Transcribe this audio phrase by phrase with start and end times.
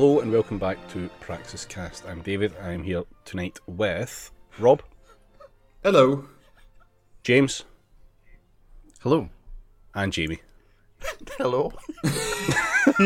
[0.00, 2.06] Hello and welcome back to Praxis Cast.
[2.06, 2.54] I'm David.
[2.62, 4.80] I'm here tonight with Rob,
[5.82, 6.24] Hello.
[7.24, 7.64] James,
[9.00, 9.28] Hello.
[9.96, 10.38] and Jamie.
[11.36, 11.72] Hello.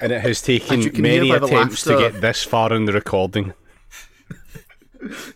[0.00, 2.44] And it has taken As you can many hear by the attempts to get this
[2.44, 3.52] far in the recording.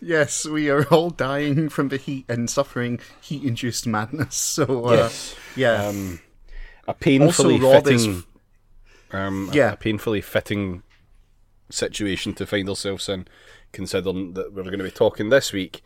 [0.01, 4.37] Yes, we are all dying from the heat and suffering heat-induced madness.
[4.37, 5.09] So, uh,
[5.57, 6.21] yeah, Um,
[6.87, 8.23] a painfully Also, Rob is- fitting,
[9.13, 9.73] um, Yeah.
[9.73, 10.83] a painfully fitting
[11.69, 13.27] situation to find ourselves in,
[13.71, 15.83] considering that we're going to be talking this week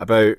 [0.00, 0.36] about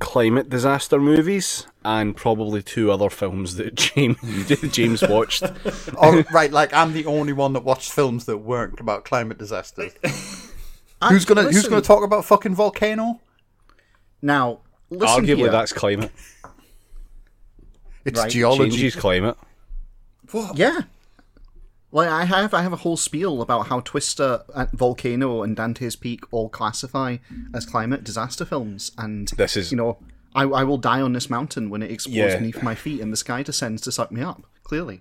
[0.00, 4.16] climate disaster movies and probably two other films that James
[4.72, 5.42] James watched.
[6.00, 9.92] Oh, right, like I'm the only one that watched films that weren't about climate disasters.
[11.08, 13.20] who's gonna Who's gonna talk about fucking volcano?
[14.22, 14.60] now
[14.90, 15.50] listen Arguably, here.
[15.50, 16.12] that's climate.
[18.04, 18.70] It's Right, geology.
[18.70, 19.36] Changes climate.
[20.54, 20.82] Yeah.
[21.90, 24.42] Like I have, I have a whole spiel about how Twister,
[24.74, 27.16] Volcano, and Dante's Peak all classify
[27.54, 29.98] as climate disaster films, and This is- you know,
[30.34, 32.36] I, I will die on this mountain when it explodes Yeah.
[32.38, 34.42] beneath my feet and the sky descends to suck me up.
[34.64, 35.00] Clearly,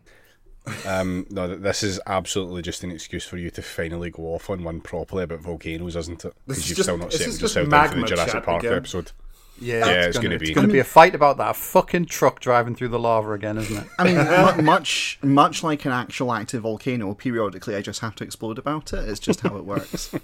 [0.85, 4.63] Um, no, this is absolutely just an excuse for you to finally go off on
[4.63, 6.33] one properly about volcanoes, isn't it?
[6.45, 8.63] Because you've just- still not this set is yourself just down for the Jurassic Park
[8.63, 8.73] again.
[8.77, 9.11] episode.
[9.59, 10.45] Yeah, Yeah, it's, it's gonna, gonna be.
[10.47, 13.75] It's gonna be a fight about that fucking truck driving through the lava again, isn't
[13.75, 13.87] it?
[13.97, 18.59] I mean, much much like an actual active volcano, periodically I just have to explode
[18.59, 19.09] about it.
[19.09, 20.13] It's just how it works.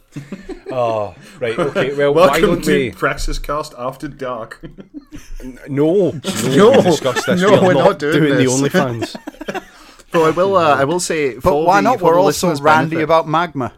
[0.75, 1.93] Oh, right, okay.
[1.93, 2.91] Well, why Welcome don't to we?
[2.91, 4.59] Praxis Cast After Dark.
[5.43, 6.11] No, no,
[6.49, 7.39] No, we discussed this.
[7.41, 8.59] no, we are we're not, not doing doing this.
[8.59, 9.15] the OnlyFans.
[10.11, 12.01] But I will, uh, I will say, But why the- not?
[12.01, 13.73] We're the also randy benefit- about magma.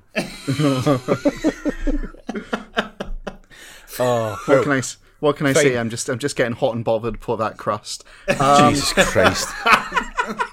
[4.00, 4.82] oh, What can I?
[5.26, 5.64] S- What can I Fine.
[5.64, 5.78] say?
[5.78, 8.04] I'm just, I'm just getting hot and bothered for that crust.
[8.40, 9.48] Um, Jesus Christ!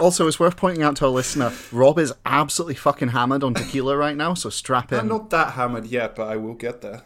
[0.00, 3.96] Also, it's worth pointing out to our listener, Rob is absolutely fucking hammered on tequila
[3.96, 4.98] right now, so strap in.
[4.98, 7.02] I'm not that hammered yet, but I will get there.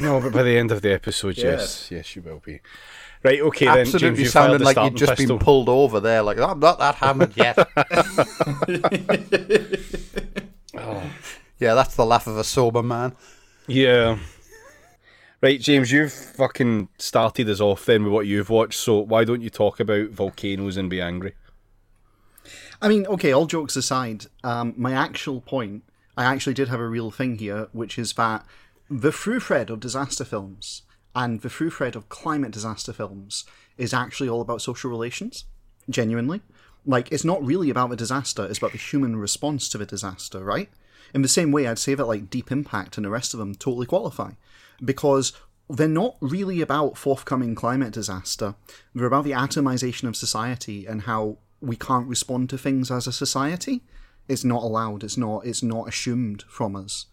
[0.00, 2.60] No, but by the end of the episode, yes, yes, you will be.
[3.22, 3.76] Right, okay then.
[3.84, 5.36] James, Absolutely you sounded like you'd just pistol.
[5.36, 6.22] been pulled over there.
[6.22, 7.56] Like I'm not that hammered yet.
[11.60, 13.14] Yeah, that's the laugh of a sober man.
[13.66, 14.18] Yeah.
[15.40, 19.40] Right, James, you've fucking started us off then with what you've watched, so why don't
[19.40, 21.34] you talk about volcanoes and be angry?
[22.82, 25.84] I mean, okay, all jokes aside, um, my actual point,
[26.16, 28.44] I actually did have a real thing here, which is that
[28.90, 30.82] the through thread of disaster films
[31.14, 33.44] and the through thread of climate disaster films
[33.76, 35.44] is actually all about social relations,
[35.88, 36.40] genuinely.
[36.84, 40.42] Like, it's not really about the disaster, it's about the human response to the disaster,
[40.42, 40.68] right?
[41.14, 43.54] In the same way, I'd say that, like, Deep Impact and the rest of them
[43.54, 44.32] totally qualify.
[44.84, 45.32] Because
[45.68, 48.54] they're not really about forthcoming climate disaster.
[48.94, 53.12] They're about the atomization of society and how we can't respond to things as a
[53.12, 53.82] society.
[54.28, 55.04] It's not allowed.
[55.04, 55.44] It's not.
[55.46, 57.06] It's not assumed from us.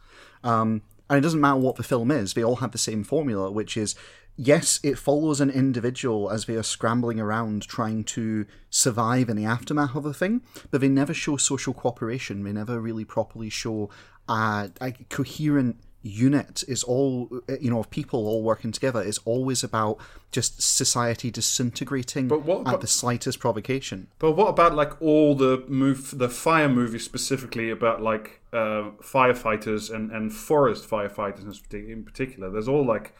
[0.43, 2.33] Um, and it doesn't matter what the film is.
[2.33, 3.95] They all have the same formula, which is
[4.35, 9.45] yes, it follows an individual as they are scrambling around trying to survive in the
[9.45, 12.43] aftermath of a thing, but they never show social cooperation.
[12.43, 13.89] They never really properly show
[14.27, 17.27] uh, a coherent unit is all
[17.59, 19.97] you know of people all working together is always about
[20.31, 25.63] just society disintegrating But what at the slightest provocation But what about like all the
[25.67, 32.51] move, the fire movies specifically about like uh, firefighters and, and forest firefighters in particular?
[32.51, 33.15] There's all like,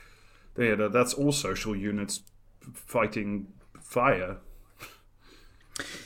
[0.56, 2.22] yeah, that's all social units
[2.74, 3.47] fighting
[3.81, 4.38] fire.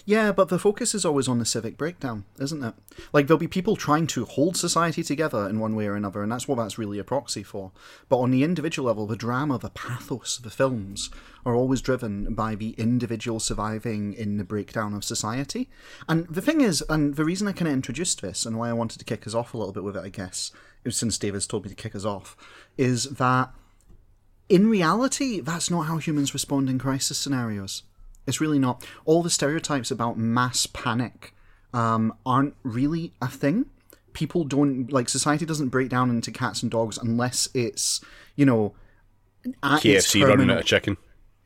[0.09, 2.73] Yeah, but the focus is always on the civic breakdown, isn't it?
[3.13, 6.31] Like there'll be people trying to hold society together in one way or another, and
[6.31, 7.71] that's what that's really a proxy for.
[8.09, 11.11] But on the individual level, the drama, the pathos the films
[11.45, 15.69] are always driven by the individual surviving in the breakdown of society.
[16.07, 18.73] And the thing is, and the reason I kind of introduced this and why I
[18.73, 20.51] wanted to kick us off a little bit with it, I guess,
[20.89, 22.35] since David's told me to kick us off,
[22.79, 23.51] is that
[24.50, 27.83] in reality, that's not how humans respond in crisis scenarios.
[28.27, 28.86] It's really not.
[29.06, 31.33] All the stereotypes about mass panic
[31.74, 33.66] um, aren't really a thing.
[34.13, 38.01] People don't like society doesn't break down into cats and dogs unless it's
[38.36, 38.74] you know
[39.63, 40.98] at its KFC running out of chicken.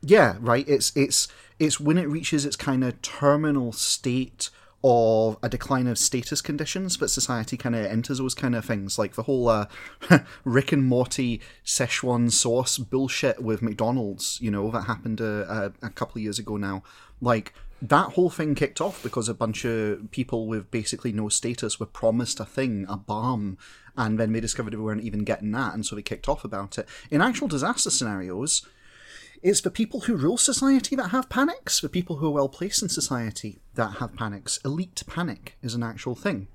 [0.02, 0.68] yeah, right.
[0.68, 1.28] It's it's
[1.58, 4.50] it's when it reaches its kind of terminal state
[4.86, 8.98] of a decline of status conditions but society kind of enters those kind of things,
[8.98, 9.66] like the whole uh,
[10.44, 14.38] Rick and Morty Szechuan sauce bullshit with McDonald's.
[14.42, 16.82] You know that happened a, a, a couple of years ago now.
[17.22, 21.80] Like that whole thing kicked off because a bunch of people with basically no status
[21.80, 23.56] were promised a thing, a bomb,
[23.96, 26.76] and then they discovered they weren't even getting that, and so they kicked off about
[26.76, 26.86] it.
[27.10, 28.66] In actual disaster scenarios,
[29.44, 32.82] It's for people who rule society that have panics, for people who are well placed
[32.82, 34.58] in society that have panics.
[34.64, 36.48] Elite panic is an actual thing.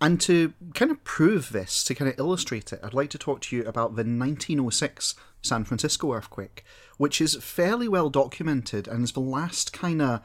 [0.00, 3.40] And to kind of prove this, to kind of illustrate it, I'd like to talk
[3.40, 6.64] to you about the 1906 San Francisco earthquake,
[6.98, 10.20] which is fairly well documented and is the last kind of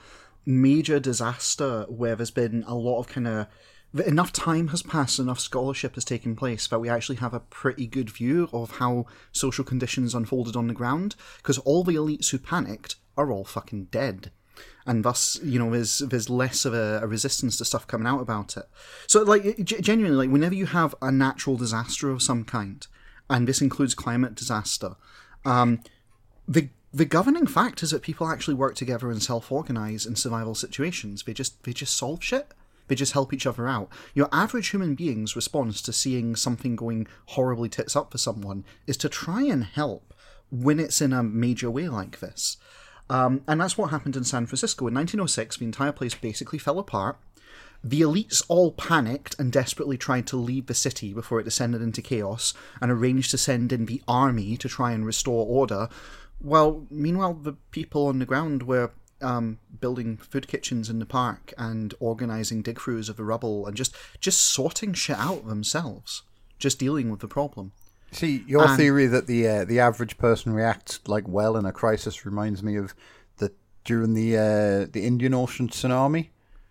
[0.45, 3.47] major disaster where there's been a lot of kind of
[4.06, 7.88] enough time has passed, enough scholarship has taken place that we actually have a pretty
[7.88, 11.15] good view of how social conditions unfolded on the ground.
[11.38, 14.31] Because all the elites who panicked are all fucking dead,
[14.86, 18.21] and thus, you know, there's there's less of a, a resistance to stuff coming out
[18.21, 18.65] about it.
[19.07, 22.86] So, like, g- genuinely, like, whenever you have a natural disaster of some kind,
[23.30, 24.95] and this includes climate disaster,
[25.45, 25.81] um,
[26.47, 31.24] the the governing fact is that people actually work together and self-organize in survival situations.
[31.24, 32.53] They just they just solve shit.
[32.89, 33.88] They just help each other out.
[34.13, 38.97] Your average human being's response to seeing something going horribly tits up for someone is
[38.97, 40.13] to try and help
[40.51, 42.57] when it's in a major way like this.
[43.09, 44.88] Um, and that's what happened in San Francisco.
[44.88, 47.18] In 1906, the entire place basically fell apart.
[47.83, 52.01] The elites all panicked and desperately tried to leave the city before it descended into
[52.01, 55.88] chaos and arranged to send in the army to try and restore order.
[56.41, 58.91] Well, meanwhile, the people on the ground were
[59.21, 63.75] um, building food kitchens in the park and organizing dig throughs of the rubble and
[63.75, 66.24] just just sorting shit out themselves,
[66.57, 67.71] just dealing with the problem.
[68.12, 71.71] See, your And- theory that the uh, the average person reacts like well in a
[71.71, 72.95] crisis reminds me of
[73.38, 73.51] the
[73.86, 76.30] during the uh, the Indian Ocean tsunami.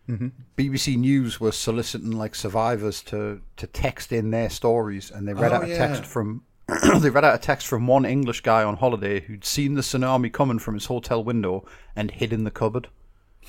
[0.08, 0.28] Mm-hmm.
[0.56, 5.52] BBC News was soliciting like survivors to, to text in their stories, and they read
[5.52, 5.76] Oh, out a yeah.
[5.86, 6.44] text from
[7.00, 10.30] they read out a text from one English guy on holiday who'd seen the tsunami
[10.30, 11.64] coming from his hotel window
[11.96, 12.88] and hid in the cupboard.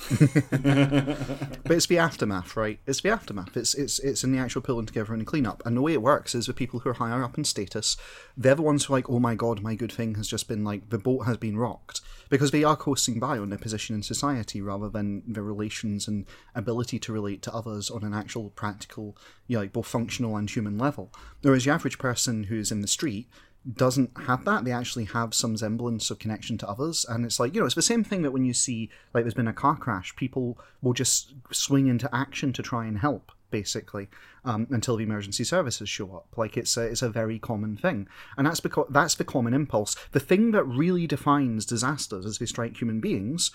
[1.70, 2.80] But it's the aftermath, right?
[2.86, 3.56] It's the aftermath.
[3.56, 5.62] It's it's it's in the actual pulling together and the cleanup.
[5.64, 7.96] And the way it works is the people who are higher up in status,
[8.36, 10.64] they're the ones who are like, oh my god, my good thing has just been
[10.64, 14.02] like the boat has been rocked because they are coasting by on their position in
[14.02, 19.16] society rather than their relations and ability to relate to others on an actual practical,
[19.46, 21.12] you know, like both functional and human level.
[21.42, 23.28] Whereas the average person who's in the street
[23.74, 24.64] doesn't have that.
[24.64, 27.04] They actually have some semblance of connection to others.
[27.08, 29.34] And it's like, you know, it's the same thing that when you see, like, there's
[29.34, 34.08] been a car crash, people will just swing into action to try and help, basically,
[34.44, 36.26] um, until the emergency services show up.
[36.36, 38.08] Like, it's a, it's a very common thing.
[38.38, 39.94] And that's because that's the common impulse.
[40.12, 43.50] The thing that really defines disasters as they strike human beings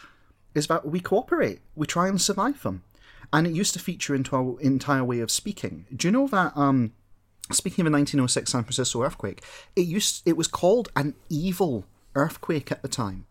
[0.54, 2.84] is that we cooperate, we try and survive them.
[3.34, 5.88] And it used to feature into our entire way of speaking.
[5.94, 6.94] Do you know that um,
[7.52, 9.44] speaking of a 1906 San Francisco earthquake,
[9.76, 13.26] it used it was called an evil earthquake at the time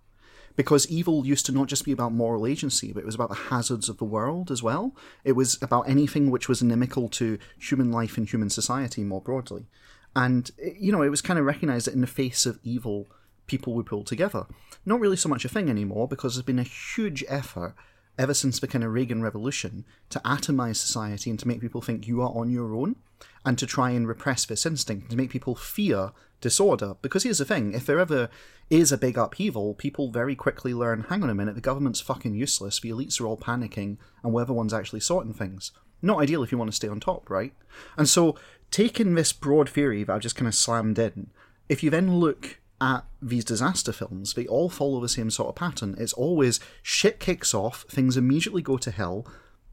[0.57, 3.35] because evil used to not just be about moral agency, but it was about the
[3.35, 4.95] hazards of the world as well.
[5.25, 9.67] It was about anything which was inimical to human life and human society more broadly.
[10.15, 13.09] And you know, it was kind of recognized that in the face of evil,
[13.47, 14.47] people would pull together.
[14.87, 17.75] Not really so much a thing anymore because there's been a huge effort
[18.17, 22.07] ever since the kind of Reagan Revolution to atomize society and to make people think
[22.07, 22.95] you are on your own
[23.45, 26.95] and to try and repress this instinct, to make people fear disorder.
[27.03, 28.29] Because here's the thing if there ever
[28.71, 32.35] is a big upheaval, people very quickly learn hang on a minute, the government's fucking
[32.35, 35.73] useless, the elites are all panicking, and we're the ones actually sorting things.
[36.03, 37.55] Not ideal if you want to stay on top, right?
[37.97, 38.37] And so,
[38.71, 41.31] taking this broad theory that I've just kind of slammed in,
[41.69, 45.55] if you then look at these disaster films, they all follow the same sort of
[45.55, 45.95] pattern.
[45.99, 49.27] It's always shit kicks off, things immediately go to hell,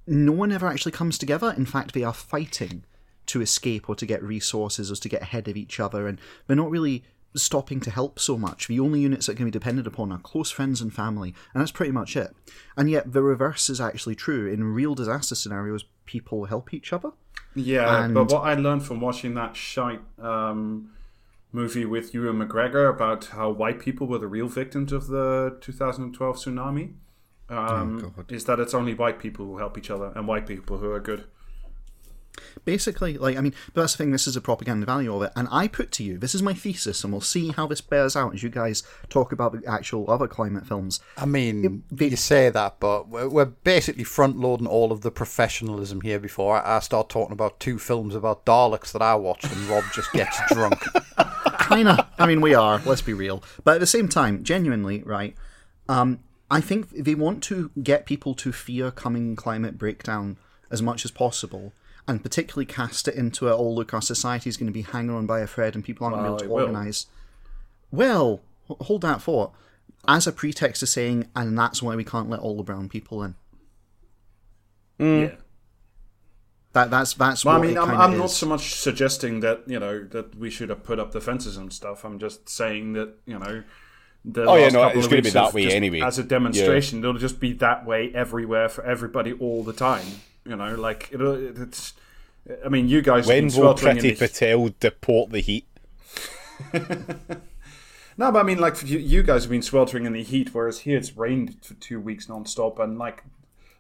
[0.08, 1.54] no one ever actually comes together.
[1.56, 2.84] In fact, they are fighting
[3.32, 6.56] to escape or to get resources or to get ahead of each other, and they're
[6.56, 8.68] not really stopping to help so much.
[8.68, 11.72] The only units that can be depended upon are close friends and family, and that's
[11.72, 12.36] pretty much it.
[12.76, 14.48] And yet, the reverse is actually true.
[14.52, 17.12] In real disaster scenarios, people help each other.
[17.56, 20.92] Yeah, And- but what I learned from watching that shite um,
[21.54, 26.36] movie with Ewan McGregor about how white people were the real victims of the 2012
[26.38, 26.94] tsunami
[27.50, 30.90] um, is that it's only white people who help each other and white people who
[30.92, 31.26] are good.
[32.66, 35.32] Basically, like, I mean, but that's the thing, this is a propaganda value of it.
[35.36, 38.16] And I put to you, this is my thesis, and we'll see how this bears
[38.16, 41.00] out as you guys talk about the actual other climate films.
[41.18, 45.12] I mean, they- you say that, but we're, we're basically front loading all of the
[45.12, 49.46] professionalism here before I, I start talking about two films about Daleks that I watched
[49.52, 50.82] and Rob just gets drunk.
[51.68, 52.08] Kinda.
[52.18, 53.44] I mean, we are, let's be real.
[53.64, 55.36] But at the same time, genuinely, right,
[55.88, 56.20] um,
[56.50, 60.38] I think they want to get people to fear coming climate breakdown
[60.70, 61.74] as much as possible.
[62.08, 65.12] And particularly cast it into a, oh, look, our society is going to be hanging
[65.12, 66.70] on by a thread and people aren't going Well, to be able to will.
[66.70, 67.06] organise.
[67.92, 69.54] Well, hold that thought.
[70.08, 73.22] As a pretext to saying, and that's why we can't let all the brown people
[73.24, 73.36] in.
[75.00, 75.30] Mm.
[75.30, 75.36] Yeah.
[76.74, 79.78] That that's that's Well, I mean, it I'm, I'm not so much suggesting that you
[79.78, 82.06] know that we should have put up the fences and stuff.
[82.06, 83.64] I'm just saying that you know
[84.24, 86.02] the Oh, yeah, no, it's gonna be that way just anyway.
[86.02, 90.06] As a demonstration, it'll just be that way everywhere for everybody all the time.
[90.46, 91.94] You know, like it'll, it's.
[92.66, 93.28] I mean, you guys.
[93.28, 95.66] When will the- Patel deport the heat?
[98.18, 100.80] No, but I mean, like you, you guys have been sweltering in the heat, whereas
[100.80, 103.24] here it's rained for two weeks non-stop, and like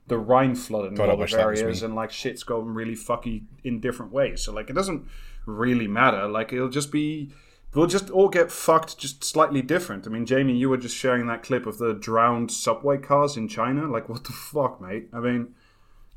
[0.07, 2.95] the Rhine flooded in God, a I lot of areas, and like shit's going really
[2.95, 4.41] fucky in different ways.
[4.41, 5.05] So like, it doesn't
[5.45, 6.27] really matter.
[6.27, 7.31] Like, it'll just be.
[7.73, 10.05] We'll just all get fucked, just slightly different.
[10.05, 13.47] I mean, Jamie, you were just sharing that clip of the drowned subway cars in
[13.47, 13.87] China.
[13.87, 15.07] Like, what the fuck, mate?
[15.13, 15.53] I mean,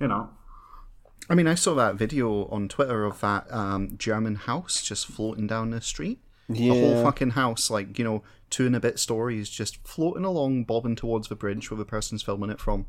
[0.04, 0.28] you know,
[1.30, 5.46] I mean, I saw that video on Twitter of that um, German house just floating
[5.46, 6.18] down the street.
[6.46, 10.64] The whole fucking house, like, you know, two and a bit stories, just floating along,
[10.64, 12.84] bobbing towards the bridge where the person's filming it from.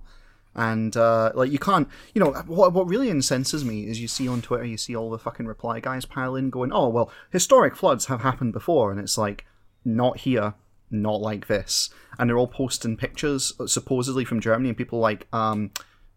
[0.53, 4.27] And, uh, like, you can't, you know, what, what really incenses me is you see
[4.27, 7.77] on Twitter, you see all the fucking reply guys pile in going, oh, well, historic
[7.77, 8.91] floods have happened before.
[8.91, 9.45] And it's like,
[9.85, 10.55] not here,
[10.91, 11.89] not like this.
[12.19, 15.71] And they're all posting pictures, supposedly from Germany, and people like, um,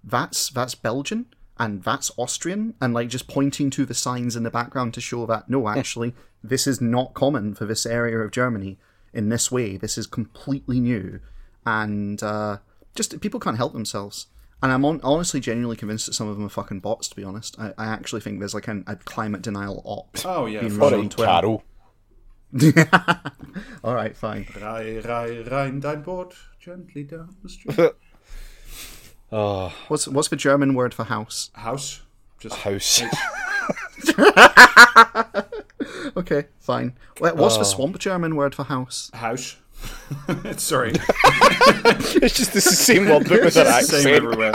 [0.05, 1.26] that's that's Belgian
[1.59, 5.26] and that's Austrian, and like just pointing to the signs in the background to show
[5.26, 8.78] that no, actually, this is not common for this area of Germany
[9.12, 9.76] in this way.
[9.76, 11.21] This is completely new,
[11.67, 12.59] and uh,
[12.95, 14.26] just people can't help themselves.
[14.61, 17.09] And I'm on, honestly genuinely convinced that some of them are fucking bots.
[17.09, 20.17] To be honest, I, I actually think there's like an, a climate denial op.
[20.25, 20.99] Oh, yeah, being for run sure.
[20.99, 21.31] on Alright, Twitter.
[21.31, 21.64] Carol.
[23.85, 24.47] All right, fine.
[24.61, 27.90] Rei, rei, rein dein Boot gently down the street.
[29.31, 31.51] Oh, What's what's the German word for house?
[31.55, 32.01] House,
[32.39, 33.03] just house.
[36.17, 36.95] Okay, fine.
[37.21, 39.11] Wait, What's the swamp German word for house?
[39.15, 39.57] house.
[40.57, 44.07] Sorry, it's just the same word but with an same accent.
[44.09, 44.53] everywhere.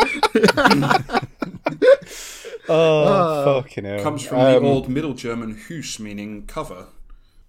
[2.70, 4.02] Oh, fucking hell.
[4.04, 6.88] Comes from Um, the old Middle German Hus, meaning cover.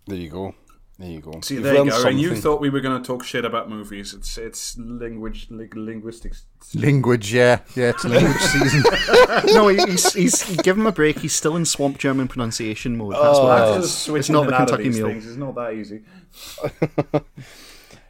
[0.06, 0.54] There you go.
[0.96, 1.40] There you go.
[1.40, 2.08] See, You've there you learned go.
[2.08, 4.14] And you thought we were going to talk shit about movies.
[4.14, 6.44] It's it's language ling- linguistics.
[6.72, 8.84] Language, yeah, yeah, it's language season.
[9.54, 11.18] no, he- he's, he's give him a break.
[11.18, 13.14] He's still in swamp German pronunciation mode.
[13.14, 13.44] That's oh.
[13.44, 15.08] what That's just It's not the and out of Kentucky these Mule.
[15.08, 15.26] things.
[15.26, 16.02] It's not that easy.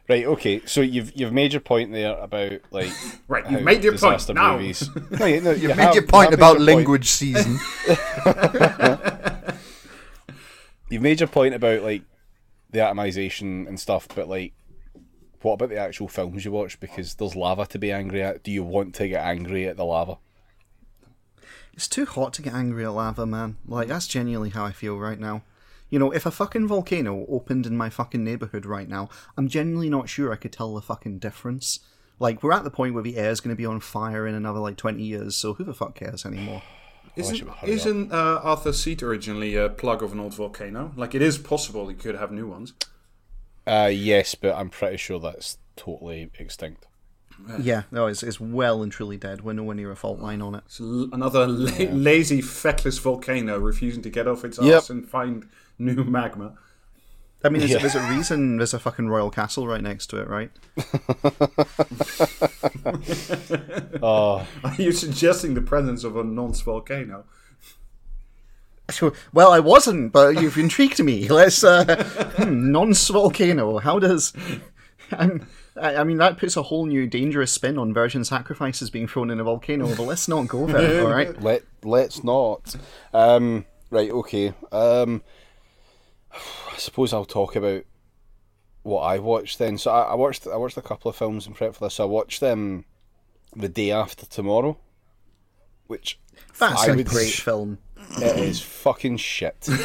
[0.07, 0.61] Right, okay.
[0.67, 2.91] So you've you've made your point there about like
[3.27, 4.29] Right, you've made your point.
[4.35, 4.55] Now.
[4.55, 4.87] movies.
[5.09, 6.67] No, you, no, you You made have- your point have about your point.
[6.77, 7.57] language season.
[10.89, 12.03] You've made your point about like
[12.75, 14.53] the atomization and stuff, but like,
[15.41, 16.79] what about the actual films you watch?
[16.79, 18.43] Because there's lava to be angry at.
[18.43, 20.17] Do you want to get angry at the lava?
[21.73, 23.57] It's too hot to get angry at lava, man.
[23.67, 25.43] Like that's genuinely how I feel right now.
[25.89, 29.89] You know, if a fucking volcano opened in my fucking neighborhood right now, I'm genuinely
[29.89, 31.79] not sure I could tell the fucking difference.
[32.19, 34.59] Like we're at the point where the air's going to be on fire in another
[34.59, 36.63] like 20 years, so who the fuck cares anymore?
[37.15, 40.91] Isn't, should isn't uh, Arthur Seat originally a plug of an old volcano?
[40.95, 42.73] Like, it is possible you could have new ones.
[43.65, 46.85] Uh, yes, but I'm pretty sure that's totally extinct.
[47.59, 49.41] Yeah, no, it's, it's well and truly dead.
[49.41, 50.63] We're nowhere near a fault line on it.
[50.67, 54.73] It's l- another la- lazy, feckless volcano refusing to get off its Yep.
[54.77, 56.53] ass and find new magma.
[57.45, 57.77] I mean, there's, Yeah.
[57.77, 60.51] there's a reason there's a fucking royal castle right next to it, right?
[64.01, 67.25] Oh, Are you suggesting the presence of a nonce volcano?
[69.33, 71.27] Well, I wasn't, but you've intrigued me.
[71.29, 72.03] Let's uh,
[72.37, 73.79] hmm, nonce volcano.
[73.79, 74.31] How does?
[75.11, 79.07] I'm, I I mean, that puts a whole new dangerous spin on virgin sacrifices being
[79.07, 79.87] thrown in a volcano.
[79.95, 81.03] But let's not go there.
[81.03, 81.39] All right.
[81.41, 82.75] let let's not.
[83.13, 84.53] Um, right, okay.
[84.71, 85.23] Um,
[86.73, 87.83] I suppose I'll talk about
[88.83, 89.77] what I watched then.
[89.77, 91.99] So I, I watched I watched a couple of films in prep for this.
[91.99, 92.85] I watched um,
[93.55, 94.77] the day after tomorrow,
[95.87, 96.19] which
[96.59, 97.77] That's I a would great sh- film.
[98.17, 99.67] it is fucking shit.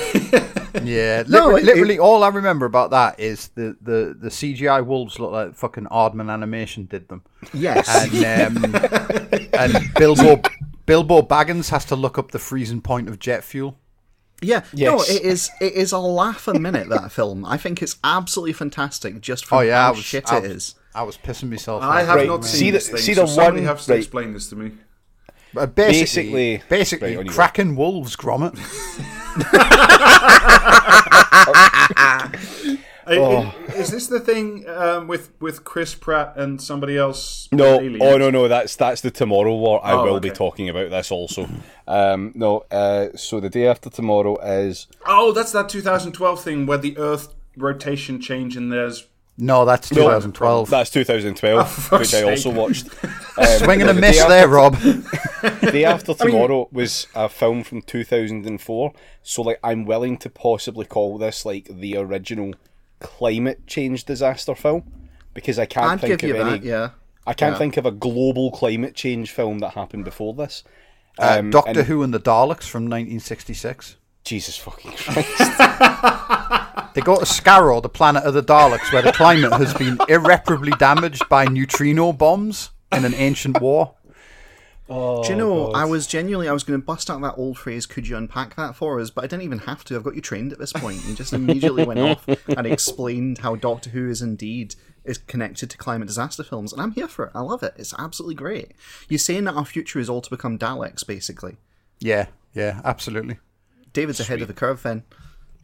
[0.84, 4.86] Yeah, No, literally, it- literally all I remember about that is the, the, the CGI
[4.86, 7.88] wolves look like fucking Aardman Animation did them, Yes.
[7.92, 8.74] and um,
[9.52, 10.40] and Bilbo
[10.86, 13.79] Bilbo Baggins has to look up the freezing point of jet fuel.
[14.40, 14.60] Yeah.
[14.72, 15.10] No, Yes.
[15.10, 15.50] it is.
[15.60, 16.88] It is a laugh a minute.
[16.88, 17.44] That film.
[17.44, 19.20] I think it's absolutely fantastic.
[19.20, 20.74] Just for Oh yeah, I how was shit I it was, is.
[20.94, 21.82] I was pissing myself.
[21.82, 23.86] I have Right, not see seen the- this thing, see so the somebody one- has
[23.86, 23.98] to right.
[23.98, 24.72] explain this to me.
[25.52, 28.56] But basically, Basically- basically, Right, on cracking wolves, Gromit.
[33.06, 33.54] I- I- Oh.
[33.76, 37.48] Is this the thing um, with with Chris Pratt and somebody else?
[37.52, 39.80] No, oh no, no, that's that's the tomorrow war.
[39.84, 41.48] I Oh, will be talking about this also.
[41.88, 46.78] Um, no, uh, so the day after tomorrow is Oh, that's that 2012 thing where
[46.78, 49.06] the Earth rotation change and there's
[49.38, 50.70] No, that's 2012.
[50.70, 52.88] that's 2012, fuck's which I also watched.
[53.38, 54.76] Um, Swinging no, a the miss day there, Rob.
[55.72, 58.92] Day After Tomorrow was a film from 2004,
[59.22, 62.52] so like I'm willing to possibly call this like the original
[63.00, 64.84] climate change disaster film.
[65.34, 66.58] because I can't I'd think give of you any.
[66.58, 66.64] that.
[66.64, 66.90] Yeah.
[67.26, 67.58] I can't Yeah.
[67.58, 70.64] think of a global climate change film that happened before this.
[71.18, 73.96] Uh, Um, Doctor and- Who and the Daleks from 1966.
[74.24, 75.28] Jesus fucking Christ!
[76.94, 80.72] They go to Skaro, the planet of the Daleks, where the climate has been irreparably
[80.72, 83.94] damaged by neutrino bombs in an ancient war.
[84.90, 85.76] Oh, Do you oh, know, God.
[85.76, 88.56] I was genuinely, I was going to bust out that old phrase, could you unpack
[88.56, 89.10] that for us?
[89.10, 89.96] But I didn't even have to.
[89.96, 91.04] I've got you trained at this point.
[91.06, 95.78] You just immediately went off and explained how Doctor Who is indeed is connected to
[95.78, 96.72] climate disaster films.
[96.72, 97.32] And I'm here for it.
[97.34, 97.74] I love it.
[97.76, 98.72] It's absolutely great.
[99.08, 101.56] You're saying that our future is all to become Daleks, basically.
[101.98, 103.38] Yeah, yeah, absolutely.
[103.92, 105.04] David's ahead of the curve then.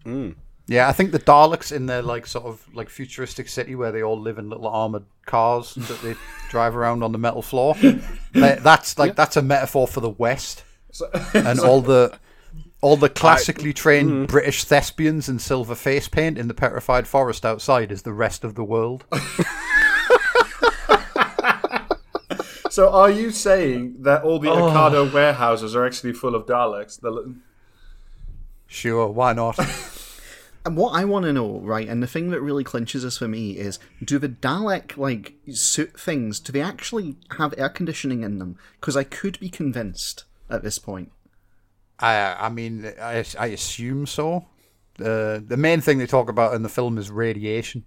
[0.05, 0.31] Hmm.
[0.69, 4.03] Yeah, I think the Daleks in their like sort of like futuristic city where they
[4.03, 6.15] all live in little armored cars that they
[6.51, 7.75] drive around on the metal floor.
[8.33, 10.65] they- that's like that's a metaphor for the West
[11.35, 12.19] and all the
[12.81, 14.25] all the classically trained mm-hmm.
[14.27, 18.55] British thespians in silver face paint in the petrified forest outside is the rest of
[18.55, 19.05] the world.
[22.77, 24.71] So are you saying that all the oh.
[24.71, 27.01] Ocado warehouses are actually full of Daleks?
[27.01, 27.35] The,
[28.67, 29.59] Sure, why not?
[30.67, 33.29] And what I want to know, right, and the thing that really clinches this for
[33.29, 36.41] me is, do the Dalek like suit things?
[36.41, 38.59] Do they actually have air conditioning in them?
[38.81, 41.13] Because I could be convinced at this point.
[42.01, 44.47] I I mean I I assume so.
[44.99, 47.85] Uh, the main thing they talk about in the film is radiation.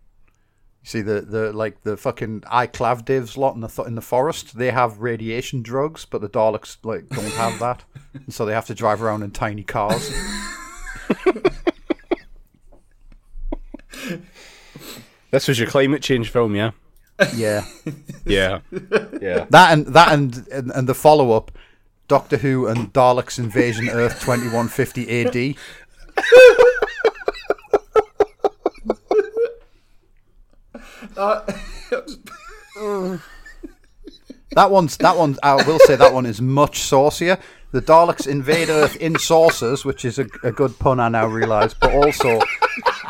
[0.83, 4.57] You see the, the like the fucking Iclavdivs lot in the th- in the forest.
[4.57, 7.83] They have radiation drugs, but the Daleks like don't have that,
[8.13, 10.09] and so they have to drive around in tiny cars.
[15.31, 16.71] this was your climate change film, yeah?
[17.35, 17.65] Yeah,
[18.25, 18.59] Yeah,
[19.21, 19.45] yeah.
[19.49, 21.51] that and that and and, and the follow up,
[22.07, 25.55] Doctor Who and Daleks Invasion Earth twenty one fifty AD.
[34.55, 35.37] That one's that one.
[35.43, 37.37] I will say that one is much saucier.
[37.71, 40.99] The Daleks invade Earth in saucers, which is a, a good pun.
[40.99, 42.39] I now realise, but also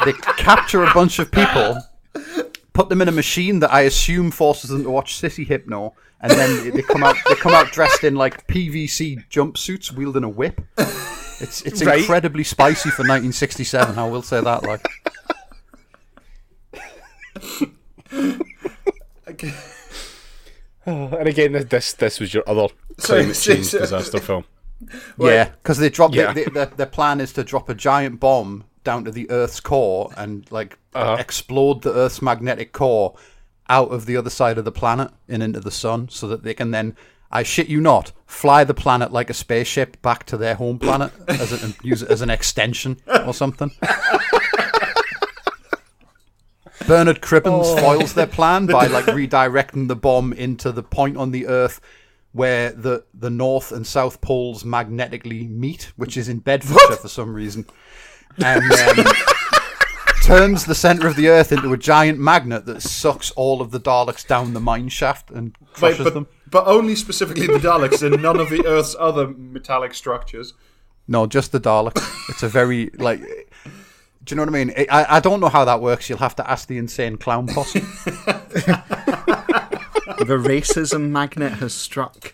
[0.04, 1.78] they capture a bunch of people,
[2.74, 6.32] put them in a machine that I assume forces them to watch Sissy Hypno, and
[6.32, 7.16] then they come out.
[7.28, 10.62] They come out dressed in like PVC jumpsuits, wielding a whip.
[11.42, 12.00] It's it's Right.
[12.00, 13.98] incredibly spicy for 1967.
[13.98, 14.64] I will say that.
[14.64, 14.86] Like,
[20.86, 22.68] And again, this this, this was your other
[22.98, 24.46] So- climate so- change so- disaster film.
[25.20, 26.14] Yeah, because they drop.
[26.16, 26.32] Yeah.
[26.32, 30.10] The, the, their plan is to drop a giant bomb down to the Earth's core
[30.18, 31.18] and like Uh-huh.
[31.20, 33.14] explode the Earth's magnetic core
[33.70, 36.56] out of the other side of the planet and into the sun, so that they
[36.56, 36.96] can then,
[37.32, 41.12] I shit you not, fly the planet like a spaceship back to their home planet
[41.28, 42.98] as a, and use it as an extension
[43.28, 43.70] or something.
[46.88, 47.78] Bernard Cribbins Oh.
[47.78, 51.80] foils their plan by like redirecting the bomb into the point on the Earth
[52.32, 57.34] where the the North and South poles magnetically meet, which is in Bedfordshire for some
[57.34, 57.66] reason,
[58.38, 59.06] and um,
[60.24, 63.80] turns the center of the Earth into a giant magnet that sucks all of the
[63.80, 66.28] Daleks down the mine shaft and Wait, crushes but, them.
[66.50, 70.54] but only specifically the Daleks and none of the Earth's other metallic structures.
[71.08, 72.30] No, just the Daleks.
[72.30, 73.22] It's a very like.
[73.22, 74.74] Do you know what I mean?
[74.92, 76.08] I, I don't know how that works.
[76.08, 77.82] You'll have to ask the insane clown posse.
[80.20, 82.34] The racism magnet has struck.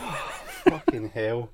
[0.00, 1.50] Oh, Fucking hell.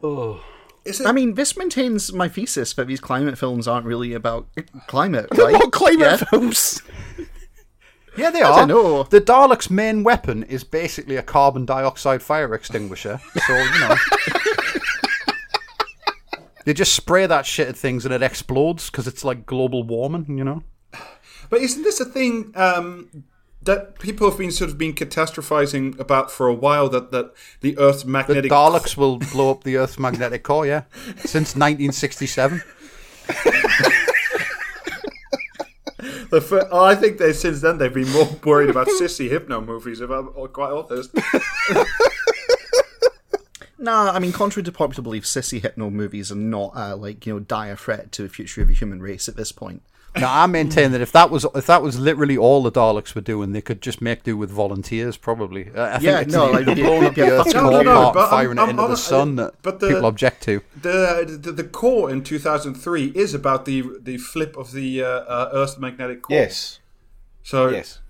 [0.00, 0.44] Oh.
[0.88, 1.06] Is it?
[1.06, 4.46] I mean, this maintains my thesis that these climate films aren't really about
[4.86, 5.52] climate, right?
[5.52, 6.16] What climate Yeah.
[6.16, 6.82] films?
[8.16, 8.66] Yeah, they are.
[8.66, 9.04] don't know.
[9.04, 13.20] The Daleks' main weapon is basically a carbon dioxide fire extinguisher.
[13.46, 13.94] So, you know.
[16.64, 20.36] they just spray that shit at things and it explodes because it's like global warming,
[20.36, 20.64] you know?
[21.48, 23.22] But isn't this a thing um,
[23.62, 26.88] that people have been sort of been catastrophizing about for a while?
[26.88, 30.66] That, that the Earth's magnetic The magnetic Daleks will blow up the Earth's magnetic core,
[30.66, 30.84] yeah.
[31.16, 32.62] Since 1967.
[36.30, 39.62] The fir- oh, I think they since then they've been more worried about sissy hypno
[39.62, 40.02] movies.
[40.02, 41.10] If I'm quite honest,
[43.78, 47.34] Nah, I mean, contrary to popular belief, sissy hypno movies are not uh, like you
[47.34, 49.82] know dire threat to the future of the human race at this point.
[50.16, 53.20] Now, I maintain that if that was if that was literally all the Daleks were
[53.20, 55.70] doing, they could just make do with volunteers, probably.
[55.72, 57.82] Uh, I Yeah, it's no, like, the yeah, blowing up the Earth's no, core no,
[57.82, 60.42] no, part firing I'm- it into I'm the honest- sun that but the- people object
[60.44, 60.60] to.
[60.80, 65.50] the, the the core in 2003 is about the the flip of the uh, uh,
[65.52, 66.36] Earth's magnetic core.
[66.36, 66.80] Yes.
[67.44, 68.00] So Yes.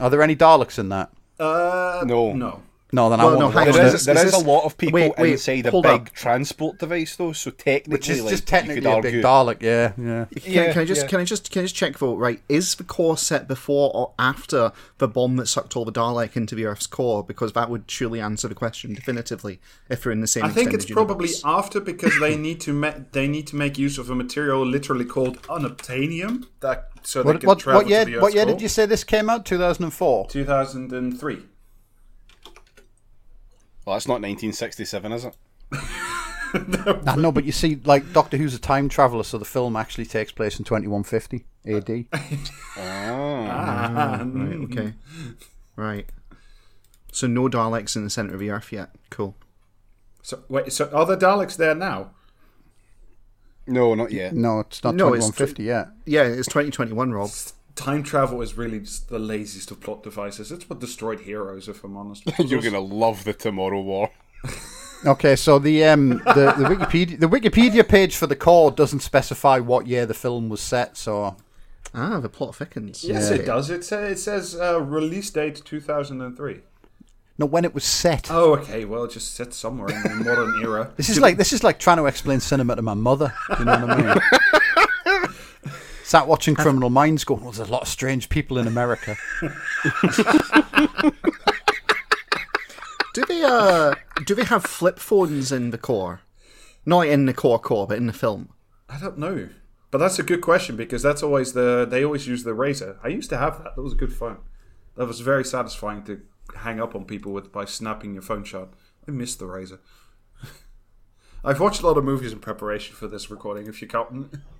[0.00, 1.10] Are there any Daleks in that?
[1.40, 2.32] Uh, No.
[2.34, 2.62] no.
[2.90, 4.26] No, then Well, I no, want to hang watch on, There is is, this- there
[4.26, 6.10] is is a lot of people wait, wait, inside a big up.
[6.14, 7.32] transport device, though.
[7.32, 10.24] So technically, Which is like, just you technically a argue, big Dalek, yeah, yeah.
[10.40, 11.08] Can, Yeah, can I just yeah.
[11.08, 12.40] can I just can I just check vote right?
[12.48, 16.54] Is the core set before or after the bomb that sucked all the Dalek into
[16.54, 17.22] the Earth's core?
[17.22, 20.44] Because that would surely answer the question definitively if they're in the same.
[20.44, 23.76] I think it's extended probably after because they need to ma- they need to make
[23.76, 27.90] use of a material literally called unobtainium that so they What, can what, travel what
[27.90, 28.04] year?
[28.06, 28.54] to the What year core.
[28.54, 29.44] did you say this came out?
[29.44, 30.26] Two thousand and four.
[30.28, 31.42] 2003.
[33.88, 35.34] Well, that's not 1967, is it?
[35.72, 40.04] I know, but you see, like Doctor Who's a time traveler, so the film actually
[40.04, 42.04] takes place in twenty one fifty AD.
[42.76, 44.92] Ah, right, okay,
[45.74, 46.06] right.
[47.12, 48.90] So no Daleks in the center of the Earth yet.
[49.08, 49.34] Cool.
[50.20, 52.10] So wait, so are the Daleks there now?
[53.66, 54.34] No, not yet.
[54.34, 55.88] no, it's not No, twenty it's one fifty yet.
[56.04, 57.30] Yeah, it's 2021, Rob.
[57.78, 60.50] Time travel is really just the laziest of plot devices.
[60.50, 62.24] It's what destroyed Heroes, if I'm honest.
[62.38, 64.10] You're gonna love the Tomorrow War.
[65.06, 69.60] Okay, so the um the, the Wikipedia the Wikipedia page for the core doesn't specify
[69.60, 70.96] what year the film was set.
[70.96, 71.36] So
[71.94, 73.04] Ah, the plot thickens.
[73.04, 73.42] Yes, Okay.
[73.42, 73.70] it does.
[73.70, 76.60] It says, it says uh, release date 2003.
[77.38, 78.28] no, when it was set.
[78.28, 78.84] Oh, okay.
[78.84, 80.90] Well, it just set somewhere in the modern era.
[80.96, 83.32] This is like this is like trying to explain cinema to my mother.
[83.56, 84.18] You know what I mean?
[86.08, 89.14] Sat watching Criminal Minds, going, "Well, there's a lot of strange people in America."
[93.12, 93.94] Do they uh
[94.24, 96.22] do they have flip phones in the core?
[96.86, 98.48] Not in the core core, but in the film.
[98.88, 99.50] I don't know,
[99.90, 102.96] but that's a good question because that's always the they always use the Razr.
[103.04, 103.76] I used to have that.
[103.76, 104.38] That was a good phone.
[104.96, 106.22] That was very satisfying to
[106.56, 108.72] hang up on people with by snapping your phone shut.
[109.06, 109.78] I miss the Razr.
[111.44, 113.66] I've watched a lot of movies in preparation for this recording.
[113.66, 114.34] If you count,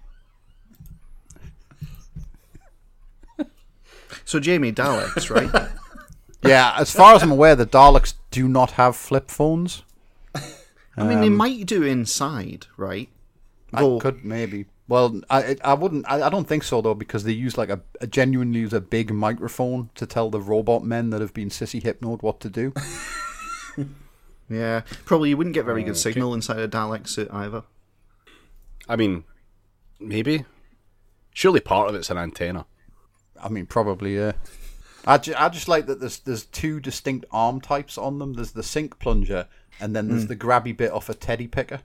[4.24, 5.68] So Jamie Daleks, right?
[6.40, 9.82] Yeah, as far as I'm aware, the Daleks do not have flip phones.
[10.96, 13.08] I mean, they um, might do inside, right?
[13.74, 14.66] I Though- could maybe.
[14.86, 16.06] Well, I I wouldn't.
[16.08, 18.80] I, I don't think so though, because they use like a, a genuinely use a
[18.80, 22.72] big microphone to tell the robot men that have been sissy hypnoed what to do.
[24.50, 27.64] Yeah, probably you wouldn't get very good uh, signal inside a Dalek suit either.
[28.88, 29.24] I mean,
[30.00, 30.46] maybe.
[31.34, 32.64] Surely part of it's an antenna.
[33.42, 34.32] I mean, probably yeah.
[35.06, 38.34] I, ju- I just like that there's there's two distinct arm types on them.
[38.34, 39.46] There's the sink plunger,
[39.80, 40.28] and then there's hmm.
[40.28, 41.80] the grabby bit off a teddy picker.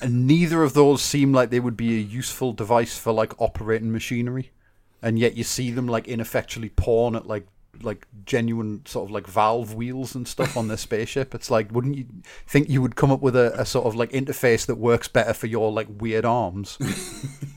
[0.00, 3.92] and neither of those seem like they would be a useful device for like operating
[3.92, 4.52] machinery,
[5.00, 7.46] and yet you see them like ineffectually pawing at like
[7.80, 11.34] like genuine sort of like valve wheels and stuff on their spaceship.
[11.34, 12.06] It's like, wouldn't you
[12.46, 15.32] think you would come up with a, a sort of like interface that works better
[15.32, 16.78] for your like weird arms?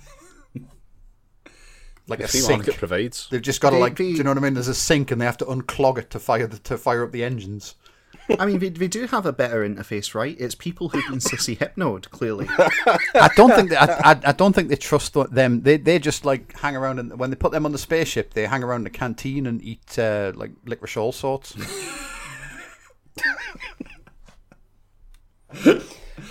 [2.08, 2.58] like The a free sink.
[2.60, 3.28] market provides.
[3.30, 4.54] They've just got to like, do you know what I mean?
[4.54, 7.12] There's a sink, and they have to unclog it to fire the, to fire up
[7.12, 7.76] the engines.
[8.40, 10.36] I mean, they, they do have a better interface, right?
[10.40, 12.48] It's people who've been sissy hypnode, clearly.
[13.16, 15.62] I don't think they, I, I, I don't think they trust them.
[15.62, 18.48] They they just like hang around, and when they put them on the spaceship, they
[18.48, 21.56] hang around the canteen and eat uh, like licorice all sorts.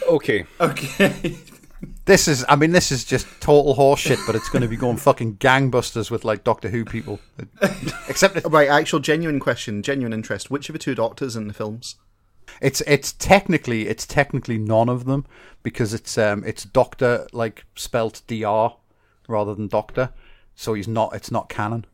[0.08, 0.44] Okay.
[0.60, 1.36] okay.
[2.06, 4.98] This is, I mean, this is just total horseshit, but it's going to be going
[4.98, 7.18] fucking gangbusters with like Doctor Who people.
[8.08, 10.50] Except it, right, actual genuine question, genuine interest.
[10.50, 11.96] Which of the two doctors in the films?
[12.60, 15.24] it's it's technically it's technically none of them
[15.62, 18.76] because it's um it's Doctor like spelt Dr
[19.28, 20.10] rather than Doctor,
[20.54, 21.14] so he's not.
[21.14, 21.86] It's not canon.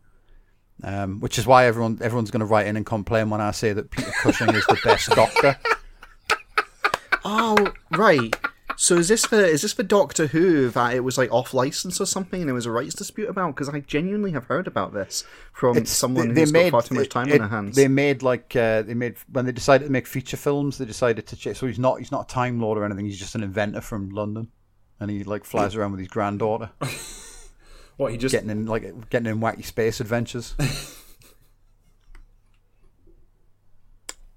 [0.82, 3.72] Um, which is why everyone everyone's going to write in and complain when I say
[3.74, 5.58] that Peter Cushing is the best Doctor.
[7.22, 8.34] Oh, right.
[8.82, 12.00] So is this for is this for Doctor Who that it was like off license
[12.00, 13.54] or something and there was a rights dispute about?
[13.54, 17.28] Because I genuinely have heard about this from someone who's got far too much time
[17.28, 17.76] it- on their hands.
[17.76, 20.78] They made like uh, they made when they decided to make feature films.
[20.78, 23.04] They decided to ch- so he's not he's not a time lord or anything.
[23.04, 24.48] He's just an inventor from London,
[24.98, 26.70] and he like flies around with his granddaughter,
[27.98, 30.54] What he just getting in like getting in wacky space adventures.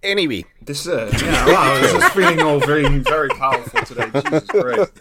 [0.03, 4.09] Anyway, this uh, yeah wow this is feeling all very very powerful today.
[4.13, 4.91] Jesus Christ.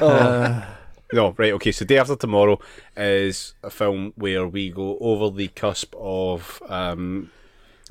[1.12, 2.58] no, right, okay, so Day After Tomorrow
[2.96, 7.30] is a film where we go over the cusp of um,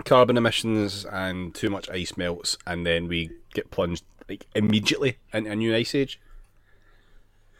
[0.05, 5.51] carbon emissions and too much ice melts, and then we get plunged like immediately into
[5.51, 6.19] a new ice age.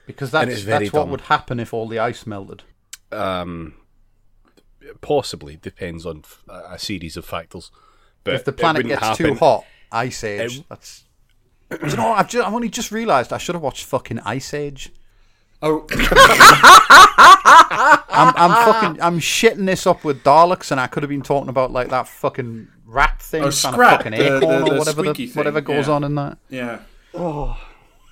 [0.08, 2.64] Because And that's it's very that's what would happen if all the ice melted.
[3.12, 3.76] Um,
[5.02, 7.72] possibly depends on a series of factors.
[8.24, 10.60] But If the planet wouldn't gets too hot, ice age.
[10.60, 11.04] It- that's.
[11.70, 12.10] Do you know?
[12.10, 12.20] what?
[12.20, 14.92] I've just, I've only just realised I should have watched fucking Ice Age.
[15.62, 15.86] Oh,
[18.10, 21.48] I'm, I'm fucking, I'm shitting this up with Daleks, and I could have been talking
[21.50, 24.76] about like that fucking rat thing, Oh, trying Scrat, to fucking the- acorn the- the
[24.76, 25.94] or whatever, the, thing, whatever goes yeah.
[25.94, 26.38] on in that.
[26.50, 26.80] Yeah.
[27.14, 27.58] Oh.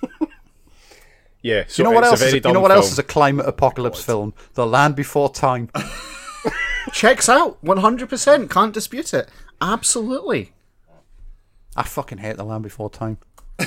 [1.42, 1.64] yeah.
[1.68, 2.12] So you know what else?
[2.12, 4.32] A Is, very you know dumb what else is a climate apocalypse film?
[4.54, 5.68] The Land Before Time.
[6.92, 8.48] Checks out 100%.
[8.50, 9.28] Can't dispute it.
[9.60, 10.52] Absolutely.
[11.76, 13.18] I fucking hate The Land Before Time.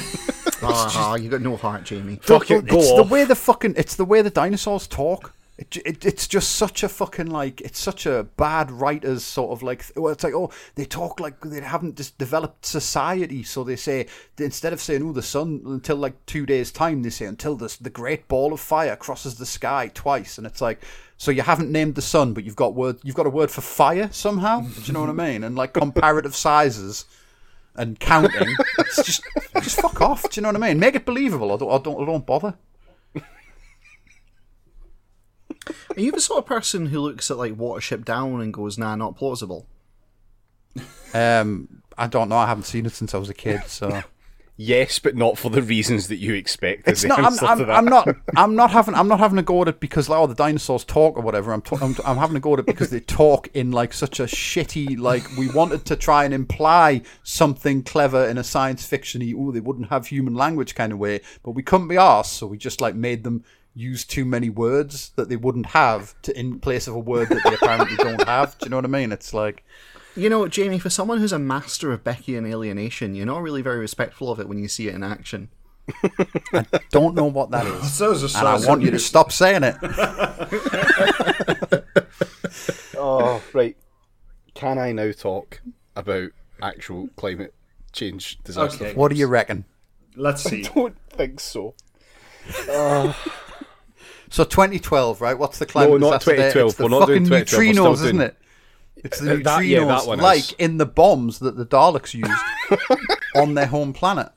[0.65, 2.19] Ah, you got no heart, Jamie.
[2.21, 3.06] Fuck it, go it's off.
[3.06, 5.34] the way the fucking it's the way the dinosaurs talk.
[5.63, 9.63] It, it, it's just such a fucking like it's such a bad writers sort of
[9.63, 13.78] like well it's like oh they talk like they haven't just developed society so they
[13.78, 17.56] say instead of saying oh the sun until like two days time they say until
[17.56, 20.84] the the great ball of fire crosses the sky twice and it's like
[21.17, 23.62] so you haven't named the sun but you've got word you've got a word for
[23.62, 24.60] fire somehow?
[24.60, 25.45] Do you know what I mean?
[25.45, 27.06] And like comparative sizes
[27.76, 29.23] and counting it's just
[29.62, 30.80] just fuck off do you know what I mean?
[30.80, 32.56] Make it believable or don't or don't, or don't bother.
[35.67, 38.95] Are you the sort of person who looks at like Watership Down and goes, nah,
[38.95, 39.67] not plausible?
[41.13, 42.38] Um, I don't know.
[42.38, 44.04] I haven't seen it since I was a kid, so
[44.56, 46.88] Yes, but not for the reasons that you expect.
[46.88, 47.19] it's not.
[47.19, 47.71] I'm, I'm.
[47.71, 48.15] I'm not.
[48.38, 48.93] I'm not having.
[48.93, 51.52] I'm not having a go at it because like, oh, the dinosaurs talk or whatever.
[51.54, 51.95] I'm, t- I'm.
[52.06, 54.99] I'm having a go at it because they talk in like such a shitty.
[54.99, 59.34] Like we wanted to try and imply something clever in a science fictiony.
[59.36, 62.45] Oh, they wouldn't have human language kind of way, but we couldn't be asked, so
[62.45, 63.43] we just like made them
[63.75, 67.41] use too many words that they wouldn't have to in place of a word that
[67.43, 68.57] they apparently don't have.
[68.59, 69.12] Do you know what I mean?
[69.12, 69.63] It's like.
[70.15, 73.79] You know, Jamie, for someone who's a master of Brechtian alienation, you're not really very
[73.79, 75.49] respectful of it when you see it in action.
[76.53, 77.93] I don't know what that is.
[77.93, 79.75] So is a and I want you to stop saying it.
[83.05, 83.75] Oh, right.
[84.53, 85.59] Can I now talk
[85.95, 86.29] about
[86.62, 87.53] actual climate
[87.91, 88.86] change disaster?
[88.86, 88.95] Okay.
[88.95, 89.65] What do you reckon?
[90.15, 90.65] Let's see.
[90.65, 91.73] I don't think so.
[92.69, 93.12] Uh,
[94.34, 95.38] So 2012, right?
[95.38, 96.52] What's the climate No, not disaster there?
[96.54, 96.69] 2012.
[96.69, 97.78] It's the We're not doing fucking 2012.
[97.78, 98.38] We're neutrinos, isn't doing- it?
[98.96, 100.24] It's the Uh, neutrinos, that- yeah, that one is.
[100.24, 102.32] like in the bombs that the Daleks used
[103.36, 104.30] on their home planet.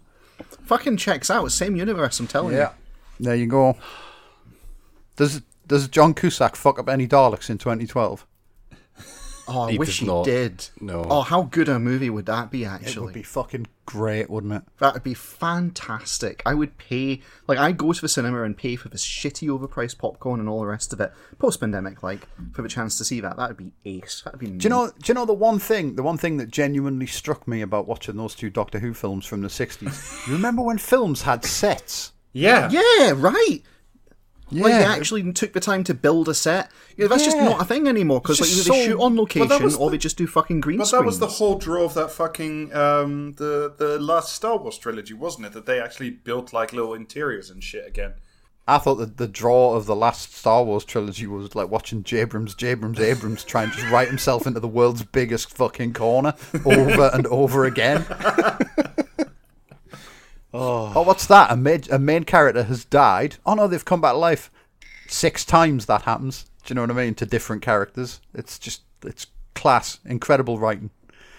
[0.67, 1.51] Fucking checks out.
[1.51, 2.69] Same universe, I'm telling you.
[3.19, 3.77] There you go.
[5.17, 8.27] Does does John Cusack fuck up any Daleks in 2012?
[9.49, 10.25] Oh, I He wish he not.
[10.25, 10.69] did.
[10.81, 11.05] No.
[11.09, 14.53] Oh, how good a movie would that be, Actually, It would be fucking great, wouldn't
[14.55, 14.63] it?
[14.79, 16.43] That'd be fantastic.
[16.45, 19.99] I would pay, like, I'd go to the cinema and pay for this shitty overpriced
[19.99, 23.21] popcorn and all the rest of it, post pandemic, like, for the chance to see
[23.21, 23.37] that.
[23.37, 24.23] That'd be ace.
[24.25, 24.47] That'd be.
[24.49, 24.87] Do you know?
[24.89, 25.95] Do you know the one thing?
[25.97, 29.43] The one thing that genuinely struck me about watching those two Doctor Who films from
[29.43, 30.27] the 60s.
[30.27, 32.13] you remember when films had sets?
[32.33, 32.69] Yeah.
[32.71, 33.61] Yeah, right.
[34.53, 36.71] Like they actually took the time to build a set.
[36.97, 39.17] Yeah, that's just not a thing anymore because like It's either just they shoot on
[39.17, 41.83] location was or the- they just do fucking green But that was the whole draw
[41.85, 45.53] of that fucking um, the the last Star Wars trilogy, wasn't it?
[45.53, 48.15] That they actually built like little interiors and shit again.
[48.69, 52.55] I thought that the draw of the last Star Wars trilogy was like watching Jabrams,
[52.57, 57.27] Jabrams, Abrams try and just write himself into the world's biggest fucking corner over and
[57.29, 58.05] over again.
[60.55, 60.93] Oh.
[60.95, 61.03] oh.
[61.03, 61.51] what's that?
[61.51, 63.37] A main, a main character has died.
[63.45, 64.51] Oh no, they've come back to life.
[65.09, 66.47] Six times that happens.
[66.65, 67.15] Do you know what I mean?
[67.17, 68.21] To different characters.
[68.35, 70.01] It's just, it's class.
[70.05, 70.91] Incredible writing.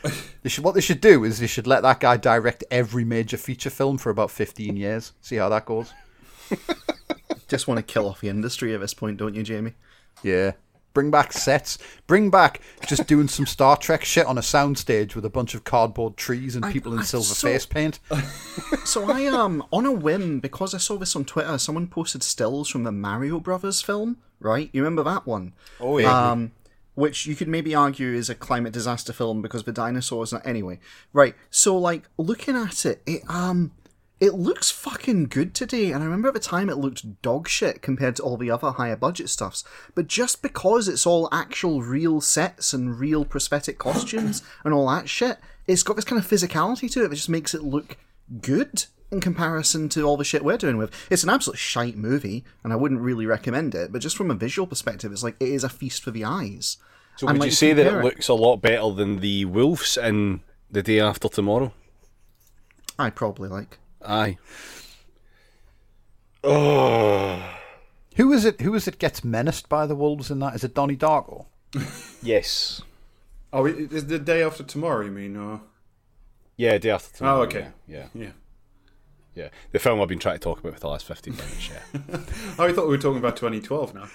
[0.43, 3.35] They should, what they should do is they should let that guy direct every major
[3.35, 5.11] feature film for about 15 years.
[5.19, 5.91] See how that goes.
[7.49, 9.73] Just want to kill off the industry at this point, don't you, Jamie?
[10.23, 10.53] Yeah.
[10.97, 11.77] Bring back sets.
[12.07, 15.63] Bring back just doing some Star Trek shit on a soundstage with a bunch of
[15.63, 17.99] cardboard trees and people in I- silver so- face paint.
[18.83, 22.67] So I um on a whim because I saw this on Twitter, someone posted stills
[22.67, 24.17] from the Mario Brothers film.
[24.39, 25.53] Right, you remember that one?
[25.79, 26.31] Oh, yeah.
[26.31, 26.51] Um,
[26.95, 30.33] which you could maybe argue is a climate disaster film because the dinosaurs.
[30.33, 30.79] Are anyway,
[31.13, 31.35] right.
[31.51, 33.71] So like looking at it, it um.
[34.19, 37.83] It looks fucking good today, and I remember at the time it looked dog shit
[37.83, 39.63] compared to all the other higher budget stuffs.
[39.93, 45.07] But just because it's all actual real sets and real prosthetic costumes and all that
[45.07, 47.97] shit, it's got this kind of physicality to it that just makes it look
[48.41, 50.91] good in comparison to all the shit we're doing with.
[51.11, 53.91] It's an absolute shite movie, and I wouldn't really recommend it.
[53.91, 56.77] But just from a visual perspective, it's like it is a feast for the eyes.
[57.17, 59.45] So And, would like, you say that compare it looks a lot better than the
[59.45, 61.71] Wolves in the day after tomorrow?
[62.97, 63.77] I probably like.
[64.07, 64.37] Aye.
[66.43, 67.43] Oh
[68.15, 68.61] Who is it?
[68.61, 70.55] Who is it gets menaced by the wolves in that?
[70.55, 71.45] Is it Donnie Darko?
[72.23, 72.81] yes.
[73.51, 75.03] Oh, it- is the day after tomorrow?
[75.05, 75.35] You mean?
[75.35, 75.61] Or
[76.55, 77.39] Yeah, day after tomorrow.
[77.39, 77.67] Oh, okay.
[77.87, 78.31] Yeah, yeah, yeah.
[79.35, 79.49] yeah.
[79.71, 81.69] The film I've been trying to talk about for the last fifteen minutes.
[81.69, 81.99] Yeah.
[82.59, 84.07] Oh, I thought we were talking about 2012 now.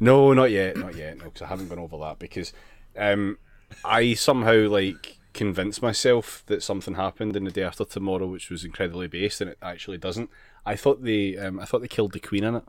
[0.00, 1.18] No, not yet, not yet.
[1.18, 2.52] No, because I haven't gone over that because
[2.96, 3.38] um,
[3.84, 8.64] I somehow like convinced myself that something happened in the day after tomorrow, which was
[8.64, 10.30] incredibly based, and it actually doesn't.
[10.66, 12.64] I thought they, um, I thought they killed the queen in it.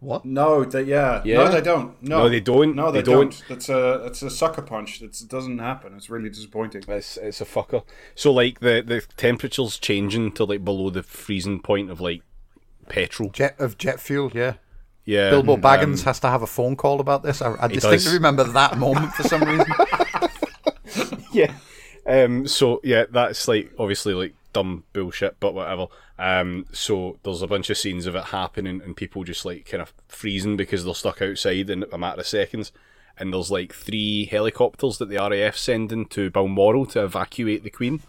[0.00, 0.24] What?
[0.24, 1.20] No, they yeah.
[1.26, 1.44] Yeah.
[1.44, 2.02] No, they don't.
[2.02, 2.74] No, No, they don't.
[2.74, 3.30] No, they, They don't.
[3.30, 3.44] don't.
[3.50, 5.00] That's a that's a sucker punch.
[5.00, 5.92] That's, it doesn't happen.
[5.94, 6.84] It's really disappointing.
[6.88, 7.84] It's it's a fucker.
[8.14, 12.22] So like the the temperature's changing to like below the freezing point of like
[12.88, 13.28] petrol.
[13.28, 14.54] Jet of jet fuel, yeah.
[15.04, 17.42] Yeah, Bilbo um, Baggins has to have a phone call about this.
[17.42, 18.14] I, I distinctly does.
[18.14, 19.66] remember that moment for some reason.
[21.32, 21.54] yeah.
[22.06, 22.46] Um.
[22.46, 25.86] So yeah, that's like obviously like dumb bullshit, but whatever.
[26.18, 26.66] Um.
[26.72, 29.92] So there's a bunch of scenes of it happening and people just like kind of
[30.08, 32.72] freezing because they're stuck outside in a matter of seconds.
[33.18, 38.00] And there's like three helicopters that the RAF sending to Balmoral to evacuate the Queen.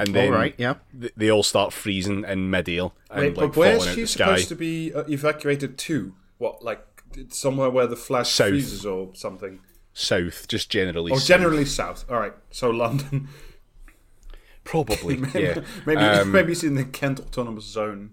[0.00, 0.74] And then right, yeah.
[0.98, 4.48] th- they all start freezing in midair and Wait, like but where's falling she supposed
[4.48, 6.14] to be uh, evacuated to?
[6.38, 6.82] What, like
[7.28, 8.48] somewhere where the flash South.
[8.48, 9.60] freezes or something?
[10.00, 11.12] South, just generally.
[11.12, 11.26] Or south.
[11.28, 12.04] generally south.
[12.10, 13.28] All right, so London.
[14.64, 15.16] probably.
[15.34, 15.60] yeah.
[15.86, 18.10] maybe Um, maybe it's in the Kent Autonomous Zone.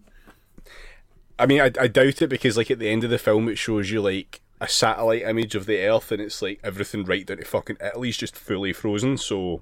[1.39, 3.57] I mean, I, I doubt it because, like, at the end of the film, it
[3.57, 7.37] shows you like a satellite image of the Earth, and it's like everything right down
[7.37, 9.17] to fucking Italy's just fully frozen.
[9.17, 9.61] So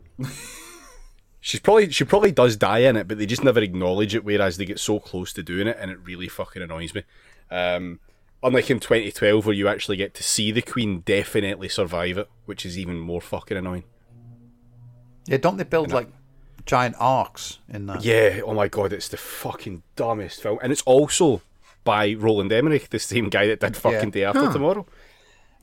[1.42, 4.24] she's probably she probably does die in it, but they just never acknowledge it.
[4.24, 7.04] Whereas they get so close to doing it, and it really fucking annoys me.
[7.52, 8.00] Um,
[8.46, 12.66] unlike in 2012, where you actually get to see the Queen definitely survive it, which
[12.66, 13.84] is even more fucking annoying.
[15.28, 16.08] Yeah, don't they build like
[16.66, 18.04] giant arks in that?
[18.06, 20.60] Yeah, oh my god, it's the fucking dumbest film.
[20.62, 21.42] And it's also
[21.84, 24.10] by Roland Emmerich, the same guy that did fucking Yeah.
[24.10, 24.86] Day After Tomorrow.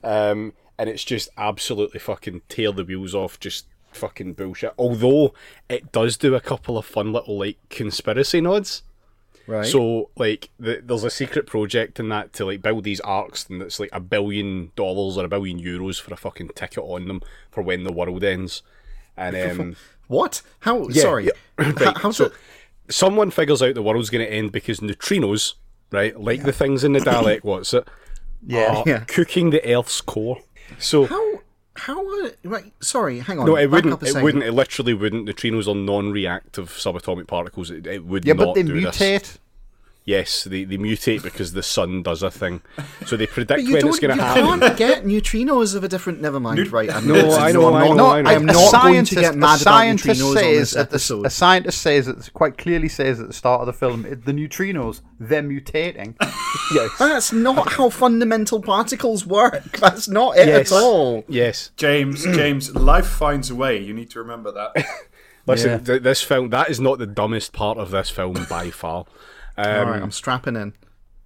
[0.03, 4.73] Um, and it's just absolutely fucking tear the wheels off, just fucking bullshit.
[4.77, 5.33] Although
[5.69, 8.83] it does do a couple of fun little like conspiracy nods.
[9.45, 9.65] Right.
[9.65, 13.61] So like the, there's a secret project in that to like build these arks and
[13.61, 17.21] it's like a billion dollars or a billion euros for a fucking ticket on them
[17.51, 18.61] for when the world ends.
[19.17, 19.75] And um
[20.07, 20.41] what?
[20.59, 20.87] How?
[20.89, 21.25] yeah, sorry.
[21.25, 21.31] yeah.
[21.57, 22.33] Right, how's so it?
[22.89, 25.53] someone figures out the world's going to end because neutrinos,
[25.91, 27.87] right, like the things in the Dalek, what's it?
[28.45, 28.83] Yeah.
[28.85, 28.99] Yeah.
[29.05, 30.41] cooking the Earth's core.
[30.77, 31.32] So How?
[31.75, 32.25] How?
[32.25, 32.71] Uh, right.
[32.81, 33.19] Sorry.
[33.19, 33.45] Hang on.
[33.47, 34.01] no, it wouldn't.
[34.03, 34.43] It wouldn't.
[34.43, 35.27] It literally wouldn't.
[35.27, 37.71] Neutrinos are non-reactive subatomic particles.
[37.71, 39.39] It, it would Yeah, not but they do this.
[40.05, 40.05] Mutate.
[40.05, 42.61] Yes, they, they mutate because the sun does a thing.
[43.05, 44.43] So they predict when it's going to happen.
[44.45, 46.21] You can't get neutrinos of a different.
[46.21, 46.71] Never mind.
[46.71, 46.89] right.
[46.93, 48.29] I'm No, not- I know, I'm not- I know.
[48.29, 50.75] I am a not going to scientist, get a mad about scientist neutrinos on this
[50.75, 51.25] at the, episode.
[51.25, 54.31] a scientist says it quite clearly says at the start of the film it- the
[54.33, 56.15] neutrinos they're mutating.
[56.73, 56.91] yes.
[56.99, 59.77] That's not how fundamental particles work.
[59.79, 60.71] That's not it Yes.
[60.71, 61.23] at all.
[61.27, 61.71] Yes.
[61.77, 63.79] James, James, life finds a way.
[63.79, 64.85] You need to remember that.
[65.45, 65.77] Listen, Yeah.
[65.79, 69.05] th- this film that is not the dumbest part of this film by far.
[69.57, 70.01] Um, all right.
[70.01, 70.73] I'm strapping in.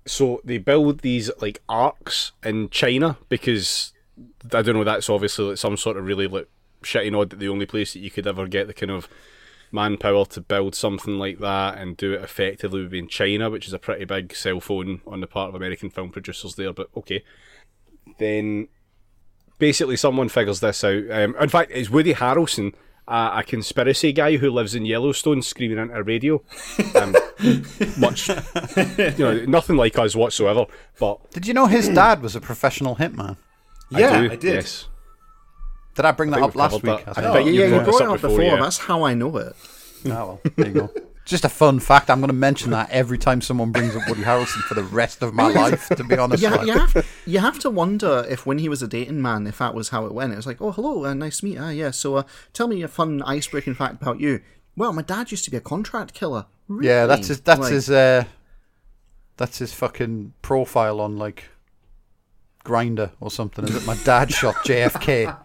[0.05, 3.93] so they build these like arks in China because
[4.53, 4.83] I don't know.
[4.83, 6.47] That's obviously like some sort of really like
[6.83, 9.07] shitty nod that the only place that you could ever get the kind of
[9.71, 13.67] manpower to build something like that and do it effectively would be in China, which
[13.67, 16.71] is a pretty big cell phone on the part of American film producers there.
[16.73, 17.23] But okay,
[18.17, 18.67] then
[19.59, 21.03] basically someone figures this out.
[21.11, 22.73] Um, in fact, it's Woody Harrelson.
[23.07, 26.41] Uh, a conspiracy guy who lives in Yellowstone screaming into a radio.
[26.93, 27.15] Um,
[27.97, 30.65] much, you know, nothing like us whatsoever.
[30.99, 33.37] But Did you know his dad was a professional hitman?
[33.89, 34.43] yeah, do, I, did.
[34.55, 34.89] Yes.
[35.95, 36.83] Did I bring that up last week?
[36.83, 37.07] that.
[37.07, 38.43] I I think- think Yeah, you've you brought it up up before, before.
[38.43, 38.55] yeah.
[38.61, 39.55] That's how I know it.
[40.05, 40.89] Oh, well, there you go.
[41.27, 42.09] Just a fun fact.
[42.09, 45.21] I'm going to mention that every time someone brings up Woody Harrelson for the rest
[45.21, 45.89] of my life.
[45.89, 46.67] To be honest, Yeah, like.
[46.67, 49.75] you have you have to wonder if when he was a dating man, if that
[49.75, 50.31] was how it went.
[50.33, 51.61] It was like, oh, hello, uh, nice to meet you.
[51.61, 51.91] Ah, yeah.
[51.91, 54.41] So, uh, tell me a fun ice-breaking fact about you.
[54.77, 56.45] Well, my dad used to be a contract killer.
[56.69, 56.87] Really?
[56.87, 57.41] Yeah, that's his.
[57.41, 57.89] That's Like, his.
[57.89, 58.23] Uh,
[59.35, 61.43] that's his fucking profile on like
[62.65, 63.65] Grindr or something.
[63.65, 63.85] Is it?
[63.85, 65.35] My dad shot JFK.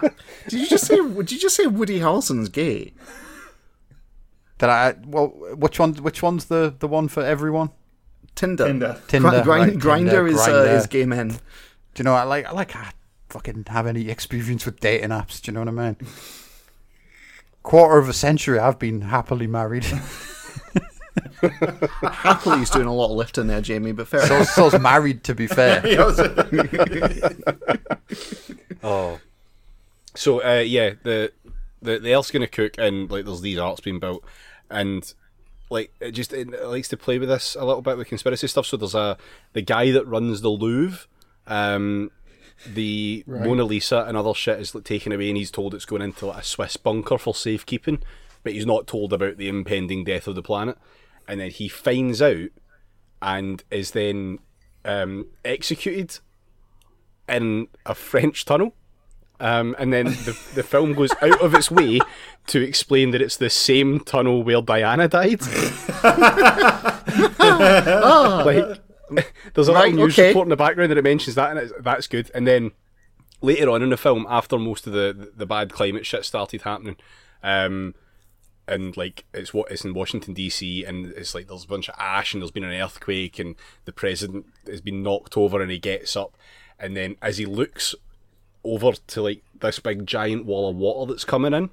[0.48, 0.96] Did you just say?
[0.96, 2.92] Did you just say Woody Harrelson's gay?
[4.62, 4.94] Did I?
[5.04, 5.92] Well, which one?
[5.94, 7.70] Which one's the the one for everyone?
[8.36, 8.64] Tinder.
[8.64, 9.00] Tinder.
[9.08, 10.68] Tinder, Gri- grind- right, Grinder is Grindr.
[10.68, 11.30] Uh, is gay men.
[11.30, 11.36] Do
[11.96, 12.14] you know?
[12.14, 12.46] I like.
[12.46, 12.76] I like.
[12.76, 12.92] I
[13.28, 15.42] fucking have any experience with dating apps.
[15.42, 15.96] Do you know what I mean?
[17.64, 19.84] Quarter of a century, I've been happily married.
[22.02, 23.90] Happily, he's doing a lot of lifting there, Jamie.
[23.90, 24.24] But fair.
[24.26, 25.84] so, so's married, to be fair.
[25.86, 26.20] Yeah, I was-
[28.84, 29.18] Oh.
[30.14, 31.32] So uh, yeah, the
[31.80, 34.24] the the Earth's gonna cook, and like there's these arts being built,
[34.72, 35.14] and
[35.70, 38.66] like it just it likes to play with this a little bit with conspiracy stuff.
[38.66, 39.16] So there's a
[39.52, 41.06] the guy that runs the Louvre,
[41.46, 42.10] um,
[42.66, 46.02] the Mona Lisa and other shit is like, taken away, and he's told it's going
[46.02, 48.02] into like, a Swiss bunker for safekeeping,
[48.42, 50.78] but he's not told about the impending death of the planet,
[51.28, 52.50] and then he finds out,
[53.20, 54.38] and is then
[54.84, 56.18] um, executed
[57.28, 58.74] in a French tunnel.
[59.42, 61.98] Um, and then the, the film goes out of its way
[62.46, 65.42] to explain that it's the same tunnel where Diana died.
[68.46, 68.80] like,
[69.54, 70.28] there's a Right, little news okay.
[70.28, 72.30] report in the background that it mentions that, and it's, that's good.
[72.36, 72.70] And then
[73.40, 76.96] later on in the film, after most of the the bad climate shit started happening,
[77.42, 77.96] um,
[78.68, 80.84] and like it's what it's in Washington D.C.
[80.84, 83.92] and it's like there's a bunch of ash and there's been an earthquake and the
[83.92, 86.36] president has been knocked over and he gets up,
[86.78, 87.96] and then as he looks
[88.64, 91.70] over to like this big giant wall of water that's coming in.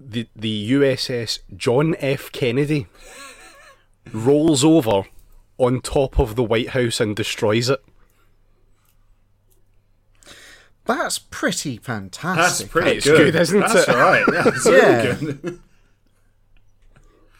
[0.00, 2.32] The, the USS John F.
[2.32, 2.86] Kennedy
[4.12, 5.02] rolls over
[5.58, 7.80] on top of the White House and destroys it.
[10.84, 12.42] That's pretty fantastic.
[12.42, 13.32] That's pretty It's good.
[13.32, 13.88] good, isn't That's it?
[13.88, 14.24] all right.
[14.32, 15.02] Yeah, it's Yeah.
[15.20, 15.60] really good.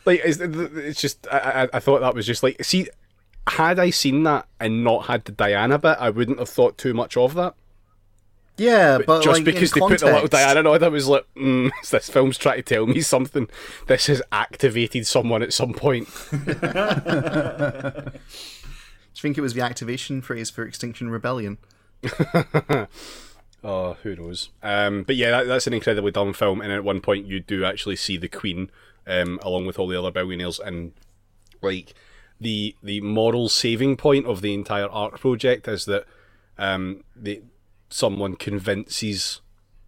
[0.05, 2.89] Like it's, it's just I, I, I thought that was just like see
[3.49, 6.95] had I seen that and not had the Diana bit, I wouldn't have thought too
[6.95, 7.55] much of that.
[8.63, 11.09] Yeah, but, just like, because in they put the little context- Diana on, I was
[11.09, 13.49] like, mm, this film's trying to tell me something.
[13.89, 16.09] This has activated someone at some point.
[16.31, 16.39] Do
[19.15, 21.59] you think it was the activation phrase for Extinction Rebellion?
[23.65, 24.49] Oh, who knows?
[24.61, 27.65] Um, but yeah, that, that's an incredibly dumb film, and at one point you do
[27.65, 28.73] actually see the Queen,
[29.07, 30.93] um, along with all the other billionaires, and
[31.61, 31.95] like
[32.41, 36.07] the the moral saving point of the entire ark project is that
[36.59, 37.43] um, the
[37.93, 39.41] someone convinces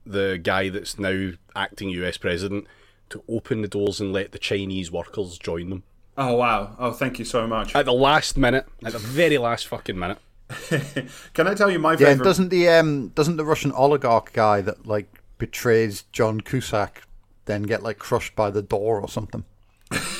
[0.06, 2.18] the guy that's now acting U.S.
[2.18, 2.66] president
[3.10, 5.82] to open the doors and let the Chinese workers join them
[6.16, 6.76] Oh wow!
[6.78, 7.74] Oh, thank you so much.
[7.74, 10.18] at the last minute, at the very last fucking minute.
[11.34, 12.24] Can I tell you my Yeah, favorite?
[12.24, 17.02] doesn't the um doesn't the Russian oligarch guy that like betrays John Cusack
[17.46, 19.42] then get like crushed by the door or something?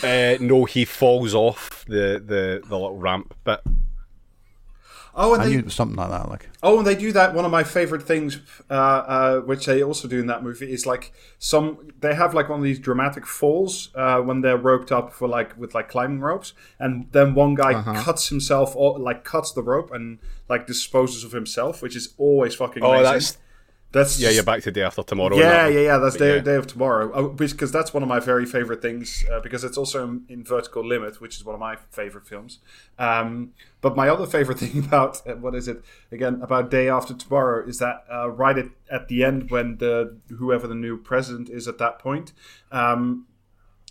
[0.03, 3.61] Uh, no, he falls off the, the, the little ramp bit.
[5.17, 6.29] Oh, and I they knew it was something like that.
[6.29, 7.35] Like Oh, and they do that.
[7.35, 8.39] One of my favorite things,
[8.71, 11.91] uh, uh, which they also do in that movie, is like some.
[12.01, 15.57] They have like one of these dramatic falls uh, when they're roped up for like
[15.59, 18.03] with like climbing ropes, and then one guy Uh-huh.
[18.03, 22.55] cuts himself, or like cuts the rope and like disposes of himself, which is always
[22.55, 22.83] fucking.
[22.83, 23.13] Oh, amazing.
[23.13, 23.39] that's
[23.95, 24.31] that's yeah.
[24.31, 25.37] You're back to day after tomorrow.
[25.37, 25.99] Yeah, yeah, yeah.
[25.99, 26.43] That's But day, yeah.
[26.43, 27.29] day of tomorrow.
[27.31, 29.25] Because that's one of my very favorite things.
[29.31, 32.59] Uh, because it's also in, in Vertical Limit, which is one of my favorite films.
[32.99, 37.15] Um, but my other favorite thing about uh, what is it again about Day After
[37.15, 41.49] Tomorrow is that uh, right at, at the end when the whoever the new president
[41.49, 42.33] is at that point.
[42.73, 43.27] Um,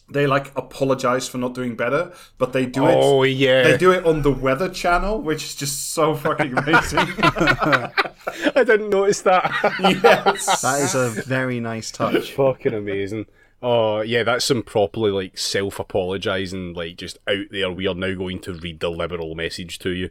[0.10, 2.96] they like apologize for not doing better, but they do it.
[2.96, 7.00] Oh yeah, They do it on the Weather Channel, which is just so fucking amazing.
[8.56, 9.52] I didn't notice that.
[9.80, 10.62] yes.
[10.62, 12.32] That is a very nice touch.
[12.36, 13.26] Fucking amazing.
[13.62, 17.72] Oh yeah, that's some properly like self-apologizing, like just out there.
[17.72, 20.10] We are now going to read the liberal message to you.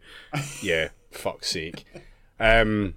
[0.62, 1.84] Yeah, fuck's sake.
[2.40, 2.94] Um,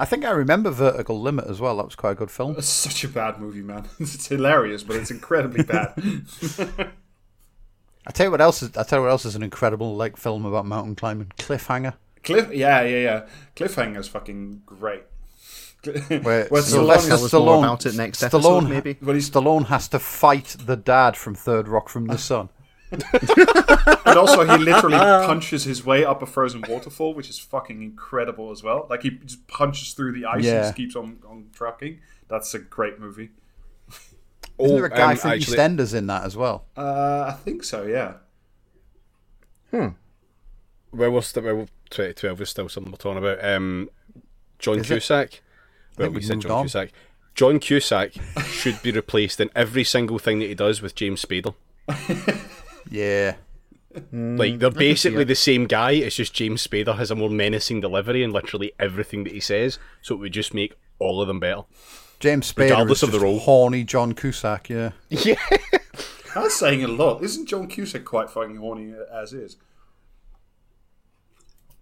[0.00, 1.76] I think I remember Vertical Limit as well.
[1.76, 2.54] That was quite a good film.
[2.56, 3.86] It's such a bad movie, man.
[4.00, 5.92] It's hilarious, but it's incredibly bad.
[8.06, 10.16] I tell you what else is I tell you what else is an incredible like
[10.16, 11.30] film about mountain climbing.
[11.36, 11.94] Cliffhanger.
[12.22, 13.26] Cliff, yeah, yeah, yeah.
[13.54, 15.02] Cliffhanger's fucking great.
[16.22, 18.94] Where Where Sylvester Stallone is- Tell us more Stallone, about it next episode, Stallone, maybe.
[19.02, 22.16] But he's Stallone has to fight the dad from Third Rock from the ah.
[22.16, 22.48] Sun.
[22.92, 28.50] and also he literally punches his way up a frozen waterfall, which is fucking incredible
[28.50, 28.86] as well.
[28.90, 32.00] Like he just punches through the ice and just keeps on on trucking.
[32.28, 33.30] That's a great movie.
[34.58, 36.66] Isn't there a guy um, from actually- EastEnders in that as well?
[36.76, 37.84] Uh, I think so.
[37.84, 38.14] Yeah.
[39.72, 39.94] well,
[40.92, 43.44] we're still well, 2012 is still something we're talking about.
[43.44, 43.90] Um,
[44.58, 44.94] John Is it?
[44.94, 45.42] Cusack.
[45.96, 46.64] Well, we said John on.
[46.64, 46.90] Cusack.
[47.34, 48.12] John Cusack
[48.44, 51.54] should be replaced in every single thing that he does with James Spader.
[52.90, 53.36] Yeah.
[54.12, 55.92] Mm, like they're basically the same guy.
[55.92, 59.78] It's just James Spader has a more menacing delivery in literally everything that he says,
[60.00, 61.62] so it would just make all of them better.
[62.20, 63.38] James Spader Regardless is of the just role.
[63.40, 64.90] horny John Cusack, yeah.
[65.08, 65.34] Yeah.
[66.34, 67.22] That's saying a lot.
[67.24, 69.56] Isn't John Cusack quite fucking horny as is?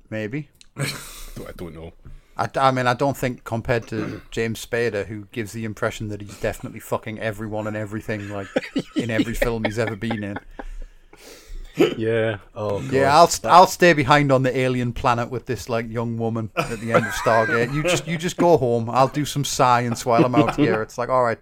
[0.09, 0.49] Maybe.
[0.79, 1.93] I don't know.
[2.37, 6.23] I, I mean, I don't think compared to James Spader, who gives the impression that
[6.23, 8.47] he's definitely fucking everyone and everything, like
[8.97, 10.39] in every film he's ever been in.
[11.97, 12.39] Yeah.
[12.55, 12.81] Oh.
[12.81, 12.93] God.
[12.93, 16.51] Yeah, I'll st- I'll stay behind on the alien planet with this like young woman
[16.57, 17.72] at the end of Stargate.
[17.72, 18.89] You just you just go home.
[18.91, 20.83] I'll do some science while I'm out here.
[20.83, 21.39] It's like, all right,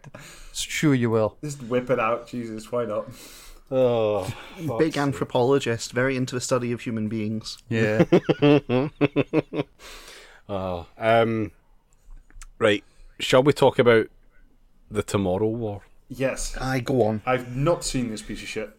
[0.53, 1.37] sure you will.
[1.43, 2.27] Just whip it out.
[2.29, 3.07] Jesus, why not?
[3.71, 4.33] Oh.
[4.79, 7.59] Big anthropologist, very into the study of human beings.
[7.69, 8.05] Yeah.
[10.49, 10.87] Oh.
[10.97, 11.51] Um.
[12.59, 12.85] Right.
[13.19, 14.07] Shall we talk about
[14.91, 15.83] the Tomorrow War?
[16.09, 16.57] Yes.
[16.57, 17.23] I go on.
[17.27, 18.71] I've not seen this piece of shit.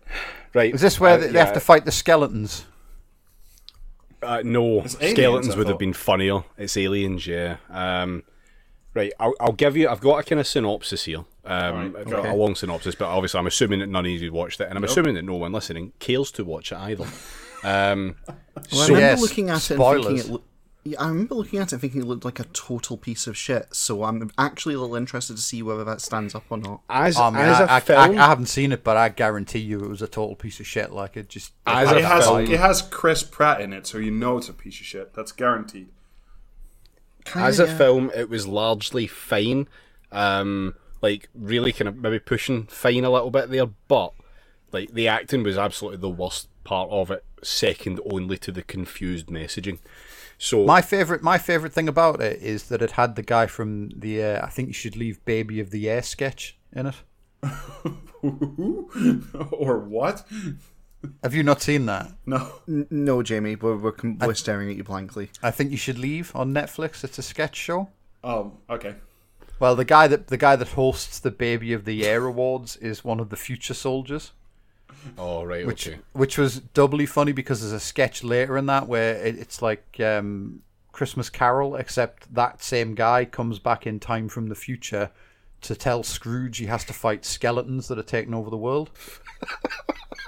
[0.53, 0.73] Right.
[0.73, 2.65] Is this where uh, they, they yeah, have to fight the skeletons?
[4.23, 6.43] Uh, no, It's aliens, skeletons I would have been funnier.
[6.57, 7.57] It's aliens, yeah.
[7.69, 8.23] Um,
[8.93, 9.87] right, I'll, I'll give you.
[9.89, 11.19] I've got a kind of synopsis here.
[11.45, 12.29] Um, Alright, I've got okay.
[12.29, 14.83] a long synopsis, but obviously I'm assuming that none of you watched it, and I'm
[14.83, 17.05] assuming that no one listening cares to watch it either.
[17.63, 18.35] Um, Well,
[18.71, 20.41] I remember Yes, looking at it and thinking it.
[20.87, 23.35] Lo- yeah, I remember looking at it thinking it looked like a total piece of
[23.37, 23.67] shit.
[23.73, 26.81] So I'm actually a little interested to see whether that stands up or not.
[26.89, 29.09] as, I, mean, as I, a I- film, I, I haven't seen it, but I
[29.09, 30.91] guarantee you it was a total piece of shit.
[30.91, 31.53] Like it just.
[31.65, 34.49] As it It has film- it has Chris Pratt in it, so you know it's
[34.49, 35.13] a piece of shit.
[35.13, 35.89] That's guaranteed.
[37.25, 37.77] Kinda, as a yeah.
[37.77, 39.67] film, it was largely fine.
[40.11, 44.13] Um, like really kind of maybe pushing fine a little bit there, but
[44.71, 49.27] like the acting was absolutely the worst part of it, second only to the confused
[49.27, 49.79] messaging.
[50.37, 53.89] So My favorite, my favorite thing about it is that it had the guy from
[53.89, 56.95] the uh, "I think you should leave Baby of the Year" sketch in it.
[59.51, 60.25] or what?
[61.23, 62.11] Have you not seen that?
[62.25, 62.51] No.
[62.67, 65.29] N- no, Jamie, we're we're, com- we're staring at you blankly.
[65.41, 67.03] I think you should leave on Netflix.
[67.03, 67.89] It's a sketch show.
[68.23, 68.95] Oh, okay.
[69.59, 73.03] Well, the guy that the guy that hosts the Baby of the Year awards is
[73.03, 74.31] one of the future soldiers,
[75.17, 75.99] oh right, which okay.
[76.13, 79.99] which was doubly funny because there's a sketch later in that where it, it's like
[79.99, 80.61] um,
[80.91, 85.11] Christmas Carol, except that same guy comes back in time from the future
[85.61, 88.89] to tell Scrooge he has to fight skeletons that are taking over the world.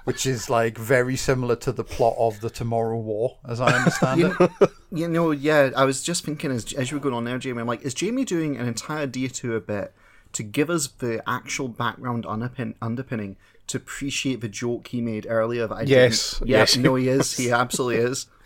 [0.05, 4.21] Which is like very similar to the plot of the Tomorrow War, as I understand
[4.21, 4.51] it.
[4.91, 7.61] You know, yeah, I was just thinking as as you were going on there, Jamie.
[7.61, 9.93] I'm like, is Jamie doing an entire detour a bit
[10.33, 13.37] to give us the actual background underpin- underpinning
[13.69, 15.65] to appreciate the joke he made earlier?
[15.67, 16.49] That I Yes, didn't?
[16.49, 16.77] yeah, yes.
[16.77, 17.35] no, he is.
[17.37, 18.27] He absolutely is.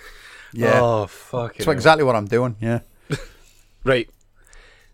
[0.56, 1.56] Yeah, Oh fuck.
[1.58, 2.56] that's exactly what I'm doing.
[2.62, 2.82] Yeah.
[3.84, 4.08] Right.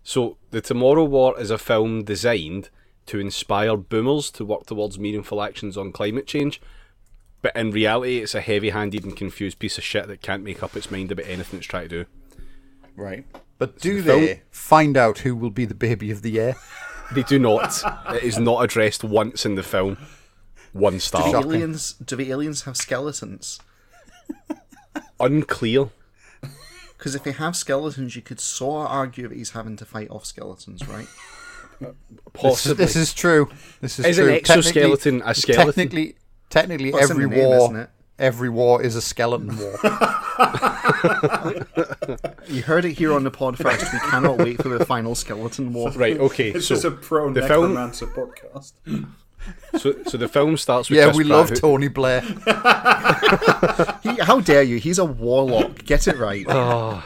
[0.02, 2.70] So, The Tomorrow War is a film designed
[3.06, 6.60] to inspire boomers to work towards meaningful actions on climate change.
[7.42, 10.62] But in reality, it's a heavy handed and confused piece of shit that can't make
[10.62, 12.10] up its mind about anything it's trying to do.
[12.96, 13.24] Right.
[13.58, 16.56] But do the film- they find out who will be the baby of the year?
[17.12, 17.82] They do not.
[18.14, 19.98] it is not addressed once in the film.
[20.72, 21.22] One star.
[21.22, 21.42] Do the star.
[21.42, 21.52] Shocking.
[21.56, 21.92] aliens?
[21.94, 23.60] Do the aliens have skeletons?
[25.18, 25.90] Unclear.
[26.96, 30.10] Because if they have skeletons, you could sort of argue that he's having to fight
[30.10, 31.06] off skeletons, right?
[31.80, 31.94] This,
[32.34, 32.74] Possibly.
[32.84, 33.48] this is true.
[33.80, 34.34] This is, Is an true.
[34.34, 35.66] exoskeleton a skeleton?
[35.74, 36.16] Technically,
[36.50, 37.90] technically, Well, it's in every name, war, isn't it?
[38.18, 39.78] every war is a skeleton war.
[42.48, 43.92] You heard it here on the pod first.
[43.92, 45.90] We cannot wait for the final skeleton war.
[45.92, 46.50] Right, okay.
[46.50, 48.72] It's so, just a pro the film- necromancer podcast.
[49.78, 52.20] So, so the film starts with yeah, Chris we Pratt, love who- Tony Blair.
[54.02, 54.78] He, how dare you?
[54.78, 55.84] He's a warlock.
[55.84, 56.46] Get it right.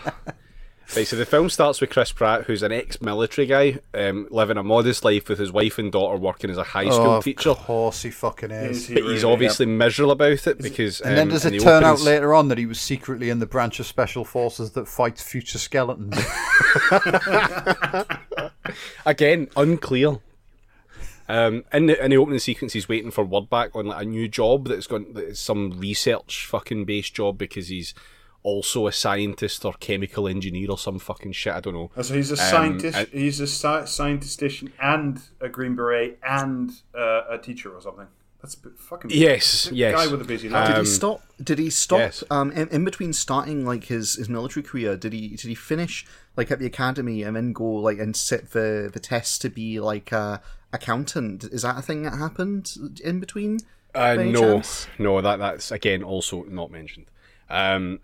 [0.95, 4.63] Right, so the film starts with Chris Pratt, who's an ex-military guy, um, living a
[4.63, 7.55] modest life with his wife and daughter working as a high school Oh, of teacher.
[7.55, 8.77] course he fucking is.
[8.77, 9.15] Is he But really?
[9.15, 11.01] he's obviously miserable about it because.
[11.01, 12.79] And then um, does in it the turn out opens- later on that he was
[12.81, 16.17] secretly in the branch of special forces that fights future skeletons?
[19.07, 20.19] Again, unclear.
[21.29, 24.07] Um, in the in the opening sequence, he's waiting for word back on like a
[24.07, 27.95] new job that's going that is some research fucking based job because he's
[28.43, 31.55] also a scientist or chemical engineer or some fucking shit.
[31.55, 31.91] I don't know.
[32.03, 32.99] So he's a scientist.
[32.99, 38.07] and- he's a sci- scientistician and a green beret and uh, a teacher or something.
[38.43, 39.95] That's a bit fucking Yes, yes.
[39.95, 41.23] guy with a busy life Did he Um, stop?
[41.43, 42.01] Did he stop?
[42.01, 42.23] yes.
[42.31, 46.05] Um, in, in between starting like his, his military career, did he did he finish
[46.37, 49.81] like at the academy and then go like and sit the the test to be
[49.81, 50.43] like a
[50.75, 51.45] accountant?
[51.45, 53.61] Is that a thing that happened in between?
[53.95, 54.89] Uh, by no, chance?
[54.99, 57.07] no, that that's again also not mentioned.
[57.49, 58.01] Um,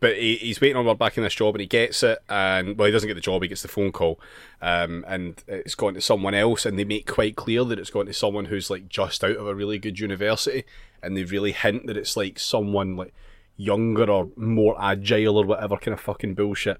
[0.00, 2.76] but he, he's waiting on word back in this job, and he gets it, and
[2.76, 4.20] well, he doesn't get the job; he gets the phone call,
[4.60, 8.04] um, and it's gone to someone else, and they make quite clear that it's gone
[8.06, 10.64] to someone who's like just out of a really good university,
[11.02, 13.14] and they really hint that it's like someone like
[13.56, 16.78] younger or more agile or whatever kind of fucking bullshit.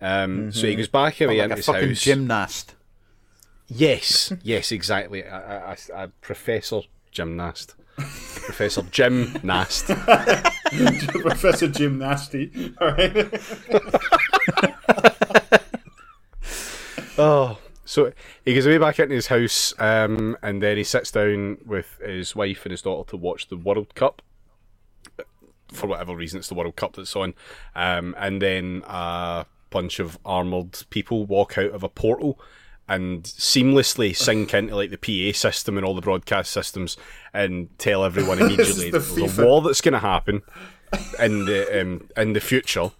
[0.00, 2.00] Um, So he goes back away like into a his fucking house.
[2.02, 2.74] gymnast.
[3.74, 5.22] Yes, yes, exactly.
[5.22, 9.86] A, a, a, a professor gymnast, Professor Jim Nast.
[9.86, 12.74] Professor Gymnasty.
[12.80, 13.28] All right.
[17.18, 18.10] Oh, so
[18.42, 22.34] he goes away back into his house, um, and then he sits down with his
[22.34, 24.22] wife and his daughter to watch the World Cup.
[25.68, 27.34] For whatever reason, it's the World Cup that's on,
[27.76, 32.40] um, and then a bunch of armored people walk out of a portal
[32.88, 36.96] and seamlessly sink into like the PA system and all the broadcast systems
[37.32, 40.42] and tell everyone immediately the there's a war that's going to happen
[41.18, 42.90] in the um, in the future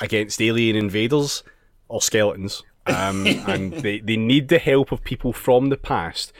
[0.00, 1.42] against alien invaders
[1.88, 6.32] or skeletons, um, and they, they need the help of people from the past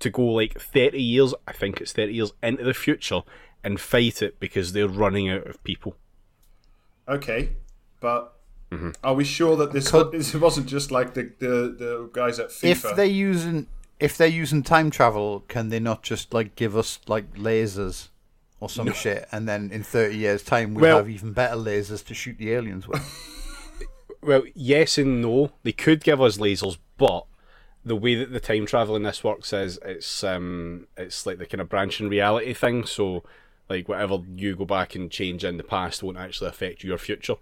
[0.00, 3.22] to go like thirty years, I think it's thirty years into the future,
[3.64, 5.96] and fight it because they're running out of people.
[7.08, 7.50] Okay,
[8.00, 8.35] but
[8.72, 8.90] Mm-hmm.
[9.04, 11.46] are we sure that this, Could- this wasn't just like the, the,
[11.78, 12.64] the guys at FIFA?
[12.70, 13.66] If they're using
[14.00, 18.08] if they're using time travel, can they not just like give us like lasers
[18.60, 22.04] or some shit, and then in 30 years' time we'll Well- have even better lasers
[22.06, 23.02] to shoot the aliens with.
[24.22, 25.52] Well, yes and no.
[25.62, 27.26] They could give us lasers, but
[27.84, 31.46] the way that the time travel in this works is it's um it's like the
[31.46, 32.84] kind of branching reality thing.
[32.86, 33.22] So,
[33.70, 37.36] like whatever you go back and change in the past won't actually affect your future.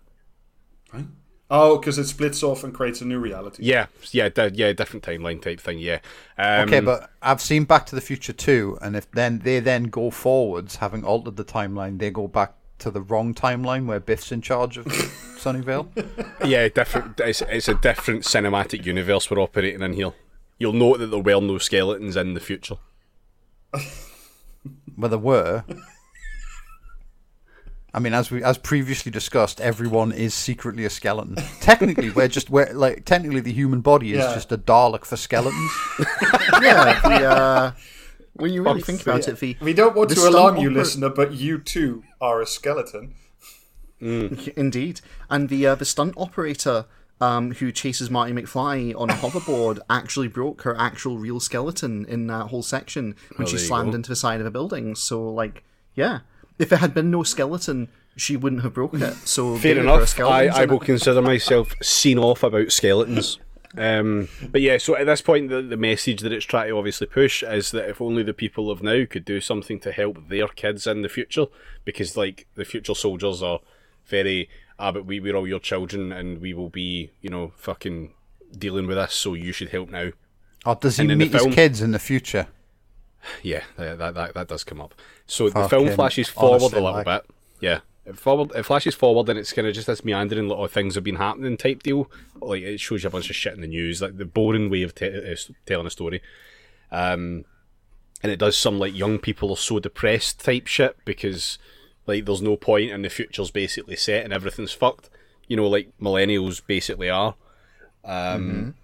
[1.50, 3.62] Oh, because it splits off and creates a new reality.
[3.64, 5.78] Yeah, yeah, di- yeah, different timeline type thing.
[5.78, 5.98] Yeah.
[6.38, 9.84] Um, Okay, but I've seen Back to the Future too, and if then they then
[9.84, 14.32] go forwards, having altered the timeline, they go back to the wrong timeline where Biff's
[14.32, 14.84] in charge of
[15.38, 15.88] Sunnyvale.
[16.44, 17.20] yeah, different.
[17.20, 20.12] It's, it's a different cinematic universe we're operating in here.
[20.58, 22.76] You'll note that there were no skeletons in the future.
[24.96, 25.64] Where there were.
[27.94, 31.36] I mean, as we as previously discussed, everyone is secretly a skeleton.
[31.60, 34.34] Technically, we're just we're like technically the human body is Yeah.
[34.34, 35.70] just a Dalek for skeletons.
[36.60, 37.72] yeah, the, uh,
[38.32, 39.34] when you really Fuck's think about sake.
[39.34, 43.14] it, the We don't want to alarm you, listener, but you too are a skeleton.
[44.00, 46.86] Indeed, and the uh, the stunt operator
[47.20, 52.26] um, who chases Marty McFly on a hoverboard actually broke her actual real skeleton in
[52.26, 53.96] that whole section when Oh, she slammed go.
[53.96, 54.94] into the side of a building.
[54.96, 55.62] So, like,
[55.94, 56.20] yeah,
[56.58, 59.14] if it had been no skeleton, she wouldn't have broken it.
[59.26, 60.20] So, Fair giving her a enough.
[60.20, 63.38] I, I will it- consider myself seen off about skeletons.
[63.76, 67.08] Um, but yeah, so at this point, the, the message that it's trying to obviously
[67.08, 70.46] push is that if only the people of now could do something to help their
[70.46, 71.46] kids in the future,
[71.84, 73.58] because like the future soldiers are
[74.06, 74.48] very,
[74.78, 78.12] ah, but we, we're all your children and we will be, you know, fucking
[78.56, 80.10] dealing with this, so you should help now.
[80.64, 82.46] Or does he And in the meet his kids in the future?
[83.42, 84.94] Yeah, that that, that, does come up.
[85.26, 87.24] So the film flashes forward honestly, a little like- bit.
[87.60, 87.80] Yeah.
[88.06, 91.04] It forward it flashes forward and it's kind of just this meandering little things have
[91.04, 92.10] been happening type deal.
[92.38, 94.82] Like it shows you a bunch of shit in the news, like the boring way
[94.82, 96.20] of te- uh, telling a story.
[96.92, 97.46] Um,
[98.22, 101.58] and it does some like young people are so depressed type shit because
[102.06, 105.08] like there's no point and the future's basically set and everything's fucked.
[105.48, 107.36] You know, like millennials basically are.
[108.04, 108.83] Um, s-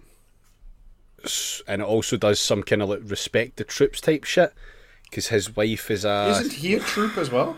[1.67, 4.53] and it also does some kind of like respect the troops type shit
[5.03, 7.57] because his wife is a Isn't he a troop as well?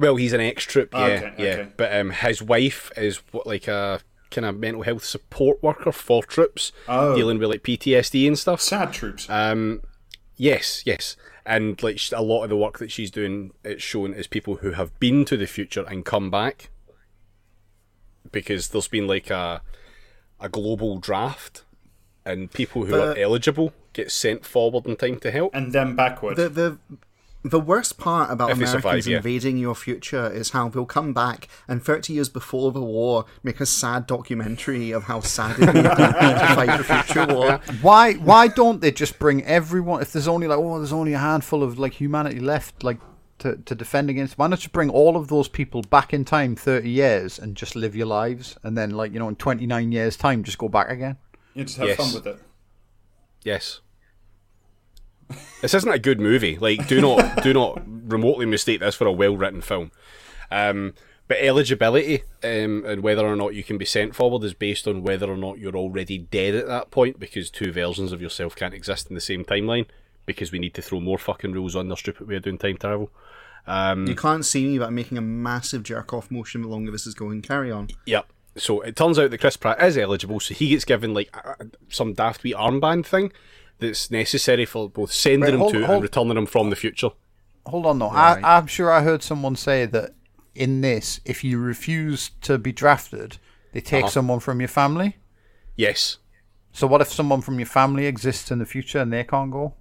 [0.00, 1.50] well, he's an ex troop, yeah, Okay, yeah.
[1.50, 1.68] okay.
[1.76, 4.00] But um, his wife is what like a
[4.30, 7.14] kind of mental health support worker for troops, Oh.
[7.14, 8.60] dealing with like PTSD and stuff.
[8.62, 9.28] Sad troops.
[9.28, 9.82] Um,
[10.36, 14.26] yes, yes, and like a lot of the work that she's doing, it's shown is
[14.26, 16.70] people who have been to the future and come back
[18.30, 19.62] because there's been like a
[20.40, 21.64] a global draft,
[22.24, 25.54] and people who are eligible get sent forward in time to help.
[25.54, 26.36] and then backward.
[26.36, 26.78] the the
[27.44, 29.16] the worst part about If Americans survive, yeah.
[29.16, 33.60] invading your future is how they'll come back and 30 years before the war make
[33.60, 35.88] a sad documentary of how sad it would be to
[36.54, 37.60] fight the future war.
[37.80, 41.18] Why why don't they just bring everyone if there's only like oh there's only a
[41.18, 42.98] handful of like humanity left like
[43.38, 46.54] to, to defend against why not just bring all of those people back in time
[46.54, 50.16] 30 years and just live your lives and then like you know in 29 years
[50.16, 51.16] time just go back again
[51.54, 51.96] you just have Yes.
[51.96, 52.38] fun with it.
[53.42, 53.80] Yes.
[55.62, 56.58] This isn't a good movie.
[56.58, 59.90] Like, do not do not remotely mistake this for a well written film.
[60.50, 60.94] Um,
[61.28, 65.02] but eligibility um, and whether or not you can be sent forward is based on
[65.02, 68.74] whether or not you're already dead at that point, because two versions of yourself can't
[68.74, 69.86] exist in the same timeline.
[70.26, 72.76] Because we need to throw more fucking rules on their stupid way of doing time
[72.76, 73.10] travel.
[73.66, 77.06] You can't see me, but I'm making a massive jerk off motion the longer this
[77.06, 77.42] is going.
[77.42, 77.88] Carry on.
[78.06, 78.26] Yep.
[78.56, 81.56] So it turns out that Chris Pratt is eligible, so he gets given like a-
[81.64, 83.32] a- some daft wee armband thing
[83.78, 86.76] that's necessary for both sending Right, him hold- to hold- and returning him from the
[86.76, 87.10] future.
[87.66, 88.42] hold on though Right.
[88.44, 90.14] I, I'm sure I heard someone say that
[90.54, 93.38] in this if you refuse to be drafted
[93.72, 94.10] they take Uh-huh.
[94.10, 95.16] someone from your family
[95.76, 96.18] Yes.
[96.72, 99.74] so what if someone from your family exists in the future and they can't go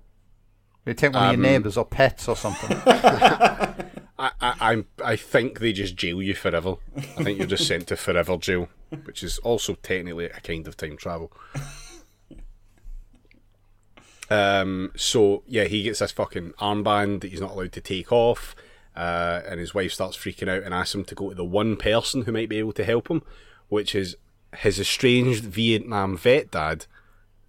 [0.85, 2.77] they take one of Um, your neighbors or pets or something
[4.21, 6.75] I, I, I'm, I think they just jail you forever.
[6.95, 8.69] I think you're just sent to forever jail,
[9.05, 11.31] which is also technically a kind of time travel.
[14.29, 18.55] Um, so yeah, he gets this fucking armband that he's not allowed to take off,
[18.95, 21.75] uh, and his wife starts freaking out and asks him to go to the one
[21.75, 23.23] person who might be able to help him,
[23.69, 24.15] which is
[24.55, 26.85] his estranged Vietnam vet dad,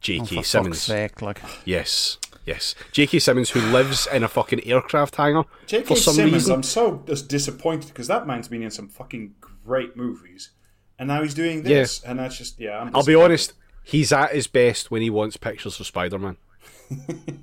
[0.00, 0.38] J.K.
[0.38, 0.82] Oh, Simmons.
[0.82, 3.18] sake like Yes, yes, J.K.
[3.18, 5.84] Simmons, who lives in a fucking aircraft hangar J.K.
[5.86, 6.54] for some Simmons, reason.
[6.54, 9.34] I'm so just disappointed because that man's been in some fucking
[9.64, 10.50] great movies,
[10.98, 12.10] and now he's doing this, yeah.
[12.10, 12.78] and that's just yeah.
[12.80, 13.52] I'm I'll be honest,
[13.84, 16.36] he's at his best when he wants pictures for Spider Man.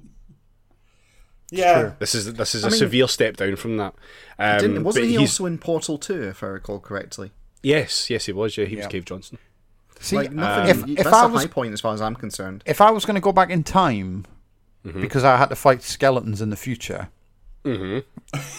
[1.51, 3.95] Yeah, This is this is a mean- severe step down from that.
[4.37, 7.31] Um, Didn't, wasn't but he he's- also in Portal 2, if I recall correctly?
[7.63, 8.55] Yes, yes, he was.
[8.55, 8.89] Yeah, he was Yeah.
[8.89, 9.39] Cave Johnson.
[9.99, 12.13] see Like, nothing, if, if that's I a was high point as far as I'm
[12.15, 12.63] concerned.
[12.67, 14.25] if I was going to go back in time
[14.85, 15.01] Mm-hmm.
[15.01, 17.09] because I had to fight skeletons in the future,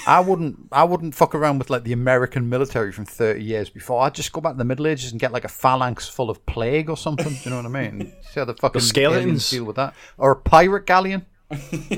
[0.06, 0.68] I wouldn't.
[0.72, 4.02] I wouldn't fuck around with like the American military from thirty years before.
[4.02, 6.44] I'd just go back to the Middle Ages and get like a phalanx full of
[6.46, 7.32] plague or something.
[7.32, 8.12] Do you know what I mean?
[8.22, 9.22] See how the fucking skeletons.
[9.22, 11.24] aliens deal with that, or a pirate galleon.
[11.50, 11.88] Do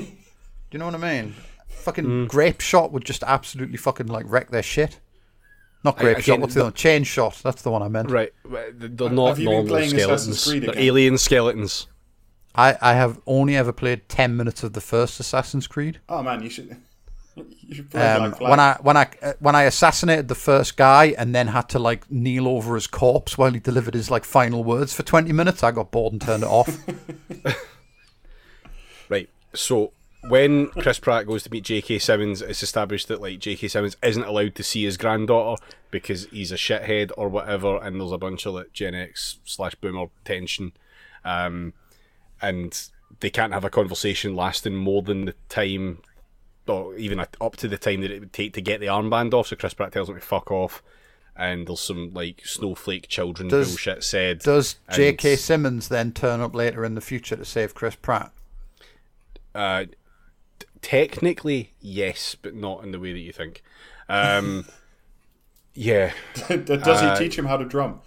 [0.71, 1.35] you know what I mean?
[1.67, 4.99] Fucking grape shot would just absolutely fucking like wreck their shit.
[5.83, 6.35] Not grape shot.
[6.35, 6.73] again, What's the other one?
[6.73, 7.41] Chain shot.
[7.43, 8.09] That's the one I meant.
[8.09, 10.27] Right, they're not you been normal playing skeletons.
[10.27, 11.87] Assassin's Creed They're alien skeletons.
[12.55, 15.99] I, I have only ever played ten minutes of the first Assassin's Creed.
[16.09, 16.77] Oh man, you should.
[17.35, 21.15] You should play Um, when I when I uh, when I assassinated the first guy
[21.17, 24.63] and then had to like kneel over his corpse while he delivered his like final
[24.63, 26.77] words for twenty minutes, I got bored and turned it off.
[29.09, 29.29] Right.
[29.53, 29.91] So
[30.27, 31.99] when Chris Pratt goes to meet J.K.
[31.99, 33.67] Simmons, it's established that like J.K.
[33.67, 38.11] Simmons isn't allowed to see his granddaughter because he's a shithead or whatever, and there's
[38.11, 40.71] a bunch of like Gen X slash Boomer tension,
[41.25, 41.73] um,
[42.43, 42.89] and
[43.21, 45.99] they can't have a conversation lasting more than the time,
[46.67, 49.47] or even up to the time that it would take to get the armband off.
[49.47, 50.83] So Chris Pratt tells him to fuck off.
[51.35, 54.39] And there's some like snowflake children Does- bullshit said.
[54.39, 55.37] Does and- J.K.
[55.37, 58.31] Simmons then turn up later in the future to save Chris Pratt?
[59.55, 59.85] Uh,
[60.59, 63.63] t- technically, yes, but not in the way that you think.
[64.09, 64.65] Um,
[65.73, 66.11] yeah,
[66.47, 68.01] Does he teach him how to drum?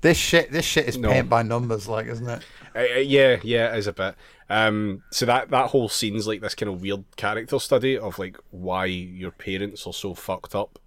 [0.00, 1.10] This shit, this shit is No.
[1.10, 2.42] paint by numbers, like, isn't it?
[2.74, 4.14] Uh, uh, yeah, yeah, it is a bit.
[4.50, 8.36] Um, so that that whole scene's like this kind of weird character study of like
[8.50, 10.78] why your parents are so fucked up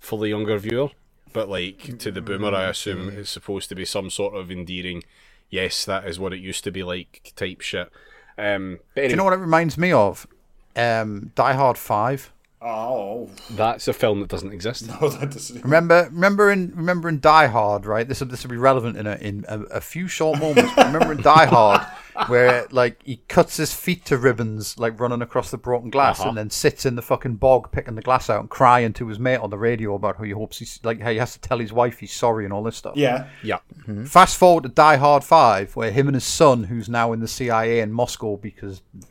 [0.00, 0.90] for the younger viewer,
[1.32, 5.04] but like to the boomer, I assume it's supposed to be some sort of endearing.
[5.48, 7.90] Yes, that is what it used to be like type shit.
[8.38, 10.26] Um, but Do you know what it reminds me of?
[10.74, 12.31] Um, Die Hard Five.
[12.64, 14.86] Oh, that's a film that doesn't exist.
[14.88, 15.64] no, that doesn't.
[15.64, 18.06] Remember, remember in remember in Die Hard, right?
[18.06, 20.72] This will this will be relevant in a in a, a few short moments.
[20.76, 21.84] But remember in Die Hard,
[22.28, 26.28] where like he cuts his feet to ribbons, like running across the broken glass, Uh-huh.
[26.30, 29.18] and then sits in the fucking bog picking the glass out and crying to his
[29.18, 31.58] mate on the radio about how he hopes he's like how he has to tell
[31.58, 32.96] his wife he's sorry and all this stuff.
[32.96, 33.58] Yeah, Yeah,
[34.06, 37.28] Fast forward to Die Hard 5, where him and his son, who's now in the
[37.28, 38.82] CIA in Moscow because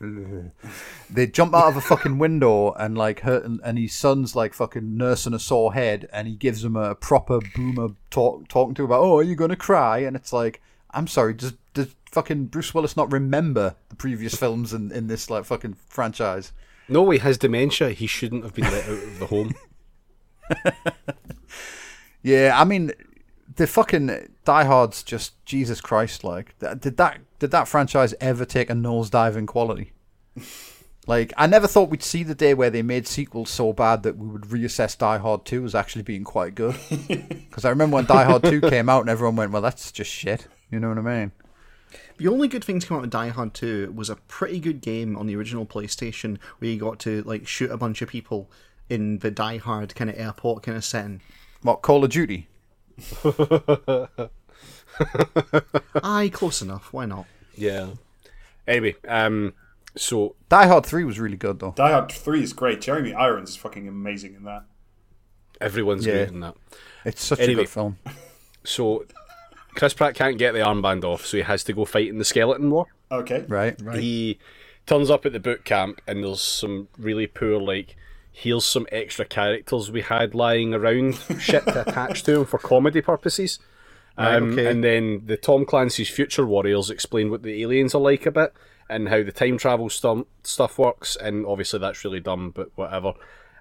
[1.10, 4.54] they jump out of a fucking window and like hurt, and, and his son's like
[4.54, 8.82] fucking nursing a sore head, and he gives him a proper boomer talk talking to
[8.82, 9.98] him about, oh, are you gonna cry?
[9.98, 10.60] And it's like,
[10.92, 15.28] I'm sorry, does does fucking Bruce Willis not remember the previous films in, in this
[15.28, 16.52] like fucking franchise?
[16.88, 17.90] no, he has dementia.
[17.90, 19.54] He shouldn't have been let out of the home.
[22.22, 22.92] Yeah, I mean,
[23.56, 26.24] the fucking Die Hard's just Jesus Christ.
[26.24, 29.92] Like, did that did that franchise ever take a nosedive in quality?
[31.08, 34.16] Like, I never thought we'd see the day where they made sequels so bad that
[34.16, 36.76] we would reassess Die Hard Two as actually being quite good.
[37.08, 40.12] Because I remember when Die Hard Two came out and everyone went, "Well, that's just
[40.12, 41.32] shit." You know what I mean?
[42.18, 44.80] The only good thing to come out of Die Hard 2 was a pretty good
[44.80, 48.50] game on the original PlayStation where you got to like shoot a bunch of people
[48.88, 51.20] in the Die Hard kind of airport kind of setting.
[51.62, 52.48] What Call of Duty?
[56.02, 56.92] Aye, close enough.
[56.92, 57.26] Why not?
[57.54, 57.90] Yeah.
[58.66, 59.54] Anyway, um,
[59.96, 61.72] so Die Hard Three was really good though.
[61.72, 62.80] Die Hard Three is great.
[62.80, 64.64] Jeremy Irons is fucking amazing in that.
[65.60, 66.14] everyone's Yeah.
[66.14, 66.56] great in that.
[67.04, 67.62] It's such Anyway.
[67.62, 67.98] a good film.
[68.64, 69.04] So
[69.74, 72.24] Chris Pratt can't get the armband off, so he has to go fight in the
[72.24, 72.86] skeleton war.
[73.10, 73.80] Okay, Right?
[73.82, 73.98] Right.
[73.98, 74.38] He
[74.86, 77.96] turns up at the boot camp, and there's some really poor like.
[78.34, 83.02] Here's some extra characters we had lying around, shit to attach to him for comedy
[83.02, 83.58] purposes.
[84.16, 84.70] Um, okay.
[84.70, 88.54] And then the Tom Clancy's Future Warriors explain what the aliens are like a bit
[88.88, 91.16] and how the time travel stum- stuff works.
[91.16, 93.12] And obviously that's really dumb, but whatever.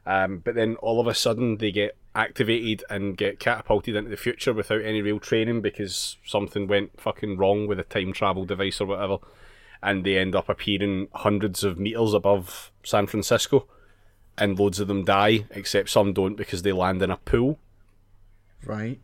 [0.05, 4.17] Um, but then all of a sudden they get activated and get catapulted into the
[4.17, 8.81] future without any real training because something went fucking wrong with a time travel device
[8.81, 9.17] or whatever.
[9.83, 13.67] And they end up appearing hundreds of meters above San Francisco.
[14.37, 17.59] And loads of them die, except some don't because they land in a pool.
[18.65, 18.99] Right.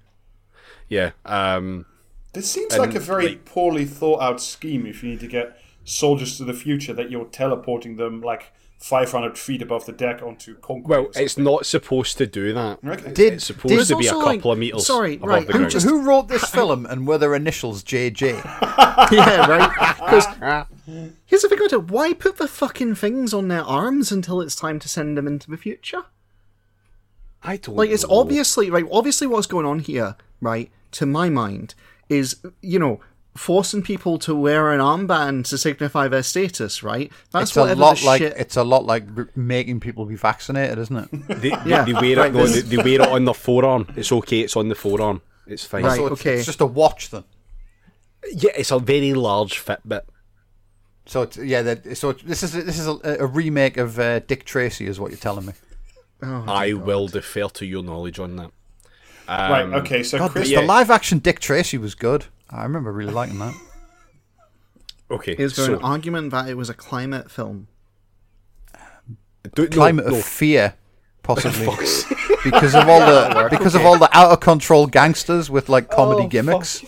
[0.90, 1.12] Yeah.
[1.26, 1.86] Um,
[2.34, 4.86] this seems And, like a very like- poorly thought out scheme.
[4.86, 9.38] If you need to get soldiers to the future, that you're teleporting them like 500
[9.38, 10.88] feet above the deck onto concrete.
[10.88, 12.80] Well, it's not supposed to do that.
[12.86, 13.12] Okay.
[13.14, 15.54] Did It's supposed There's to be a couple like- of meters sorry, above right, the
[15.54, 15.72] I'm ground.
[15.72, 18.34] just- Who wrote this film and were their initials JJ?
[19.12, 19.96] yeah, right.
[19.98, 20.26] Because
[21.26, 24.56] here's the thing about it: why put the fucking things on their arms until it's
[24.56, 26.04] time to send them into the future?
[27.44, 28.20] I don't Like, it's know.
[28.20, 28.86] obviously right.
[28.92, 30.72] Obviously, what's going on here, right?
[30.92, 31.76] To my mind,
[32.10, 33.00] is you know
[33.38, 37.12] forcing people to wear an armband to signify their status, right?
[37.32, 38.34] That's It's a lot the like shit.
[38.38, 39.04] it's a lot like
[39.38, 41.10] making people be vaccinated, isn't it?
[41.42, 42.18] They, they- Yeah, they wear it.
[42.18, 43.88] right, no, this- they, they wear it on their forearm.
[43.96, 44.42] It's okay.
[44.42, 45.22] It's on the forearm.
[45.46, 45.84] It's fine.
[45.84, 45.96] Right.
[45.98, 46.36] so it's, okay.
[46.38, 47.24] it's just a watch then.
[48.34, 50.02] Yeah, it's a very large Fitbit.
[51.06, 54.44] So it's, yeah, that, so this is this is a, a remake of uh, Dick
[54.44, 55.54] Tracy, is what you're telling me.
[56.22, 56.82] Oh, I God.
[56.86, 58.52] will defer to your knowledge on that.
[59.30, 59.62] right.
[59.62, 60.04] Um, Okay.
[60.04, 60.60] So God, Chris, yeah.
[60.62, 62.26] the live action Dick Tracy was good.
[62.50, 63.54] I remember really liking that.
[65.10, 65.32] Okay.
[65.40, 67.70] Is there so, an argument that it was a climate film?
[69.56, 70.18] do, no, Climate no.
[70.18, 70.74] of fear,
[71.24, 71.66] possibly
[72.44, 76.24] because of all the because of all the out of control gangsters with like comedy
[76.24, 76.84] Oh, gimmicks.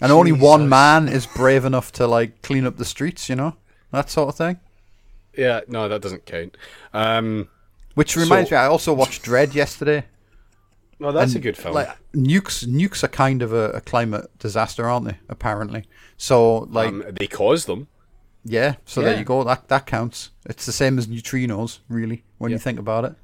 [0.00, 3.56] and only one man is brave enough to like clean up the streets, you know
[3.90, 4.60] that sort of thing.
[5.34, 6.58] Yeah, no, that doesn't count.
[6.92, 7.48] Um,
[7.94, 10.04] Which reminds So- me, I also watched Dredd yesterday.
[10.98, 11.74] No, that's And, a good film.
[11.74, 15.18] Like nukes, nukes are kind of a, a climate disaster, aren't they?
[15.28, 15.84] Apparently.
[16.16, 17.88] So, like, um, they cause them.
[18.44, 18.76] yeah.
[18.86, 19.44] So there you go.
[19.44, 20.30] That that counts.
[20.46, 23.14] It's the same as neutrinos, really, when you think about it.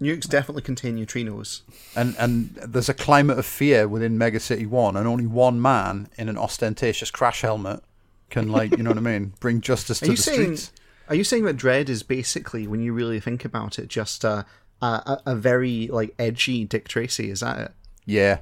[0.00, 1.62] Nukes definitely contain neutrinos.
[1.96, 6.08] And and there's a climate of fear within Mega City One, and only one man
[6.16, 7.82] in an ostentatious crash helmet
[8.30, 10.56] can, like, you know what I mean, bring justice Are to you the saying?
[10.56, 10.72] streets.
[11.08, 14.46] Are you saying that Dredd is basically, when you really think about it, just a
[14.82, 17.30] a, a- a very like edgy Dick Tracy?
[17.30, 17.72] Is that it?
[18.06, 18.38] Yeah.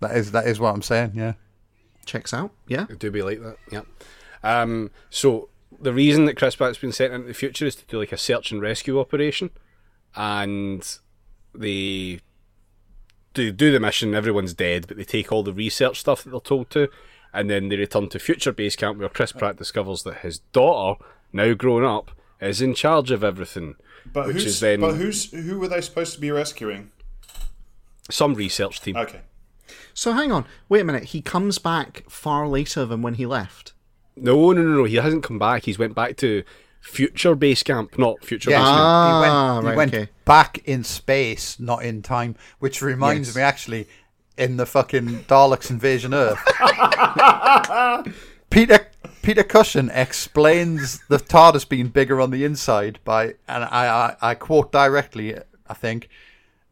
[0.00, 1.12] That is that is what I'm saying.
[1.14, 1.34] Yeah.
[2.04, 2.52] Checks out.
[2.68, 2.86] Yeah.
[2.88, 3.80] It do be like that, yeah.
[4.42, 5.48] Um, so
[5.80, 8.16] the reason that Chris Pratt's been sent into the future is to do like a
[8.16, 9.50] search and rescue operation,
[10.14, 10.98] and
[11.54, 12.20] they
[13.34, 14.14] do do the mission.
[14.14, 16.88] Everyone's dead, but they take all the research stuff that they're told to,
[17.32, 21.02] and then they return to future base camp where Chris Pratt discovers that his daughter,
[21.32, 23.74] now grown up, is in charge of everything.
[24.12, 26.90] But which who's is then but who's who were they supposed to be rescuing?
[28.10, 28.96] some research team.
[28.96, 29.20] Okay.
[29.92, 30.44] So hang on.
[30.68, 31.04] Wait a minute.
[31.04, 33.72] He comes back far later than when he left.
[34.16, 34.84] No, no, no, no.
[34.84, 35.64] He hasn't come back.
[35.64, 36.44] He's went back to
[36.80, 38.78] future base camp, not future Yeah, base camp.
[38.80, 39.32] Ah, he went,
[39.64, 40.10] he right, went okay.
[40.24, 43.36] back in space, not in time, which reminds Yes.
[43.36, 43.88] me actually
[44.38, 46.38] in the fucking Daleks invasion Earth.
[48.50, 48.86] Peter
[49.22, 54.34] Peter Cushing explains the TARDIS being bigger on the inside by, and I, I, I
[54.34, 55.34] quote directly,
[55.66, 56.08] I think,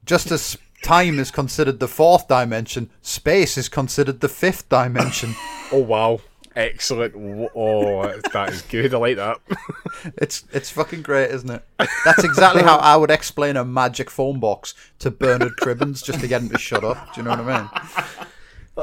[0.04, 5.34] just as time is considered the fourth dimension, space is considered the fifth dimension.
[5.72, 6.20] Oh wow,
[6.54, 7.14] excellent!
[7.56, 8.94] Oh, that is good.
[8.94, 9.40] I like that.
[10.18, 11.64] It's it's fucking great, isn't it?
[12.04, 16.28] That's exactly how I would explain a magic phone box to Bernard Cribbins just to
[16.28, 17.14] get him to shut up.
[17.14, 18.26] Do you know what I mean?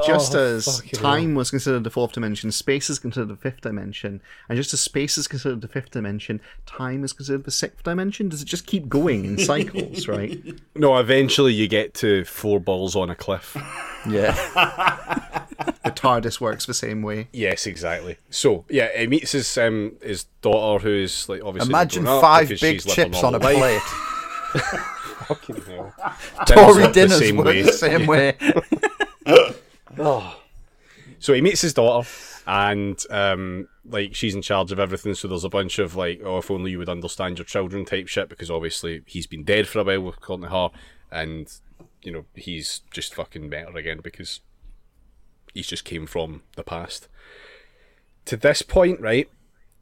[0.06, 3.60] Just Oh, as fucking time was considered the fourth dimension, space is considered the fifth
[3.60, 7.82] dimension, and just as space is considered the fifth dimension, time is considered the sixth
[7.82, 8.30] dimension.
[8.30, 10.40] Does it just keep going in cycles, right?
[10.74, 13.56] No, eventually you get to four balls on a cliff.
[14.08, 15.28] Yeah.
[15.84, 17.28] The TARDIS works the same way.
[17.32, 18.16] Yes, exactly.
[18.30, 23.22] So yeah, he meets his um his daughter, who's like obviously Imagine five big chips
[23.22, 23.80] on a normal plate.
[25.26, 25.92] Fucking hell.
[26.46, 27.62] Tory work the dinners same work way.
[27.62, 28.36] the same way.
[31.18, 32.08] So he meets his daughter,
[32.46, 35.14] and um, like she's in charge of everything.
[35.14, 38.08] So there's a bunch of like, oh, if only you would understand your children type
[38.08, 40.70] shit, because obviously he's been dead for a while, according to her,
[41.10, 41.52] and
[42.02, 44.40] you know he's just fucking met her again because
[45.54, 47.08] he's just came from the past.
[48.26, 49.28] To this point, right,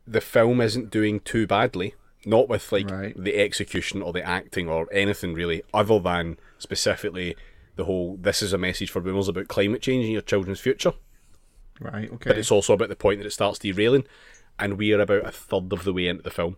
[0.07, 1.95] the film isn't doing too badly.
[2.27, 3.15] Not with like Right.
[3.17, 7.35] the execution or the acting or anything really, other than specifically
[7.81, 10.93] the whole "this is a message for boomers about climate change and your children's future."
[11.81, 12.11] Right.
[12.13, 12.31] Okay.
[12.31, 14.05] but it's also about the point that it starts derailing,
[14.59, 16.57] and we are about a third of the way into the film.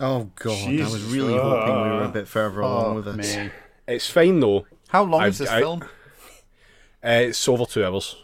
[0.00, 1.02] oh god, I was Jesus.
[1.12, 3.16] really hoping we were a bit further along with it.
[3.16, 3.50] Me.
[3.86, 4.66] It's fine though.
[4.88, 5.82] How long I- is this I- film?
[7.02, 8.16] Uh, it's over two hours.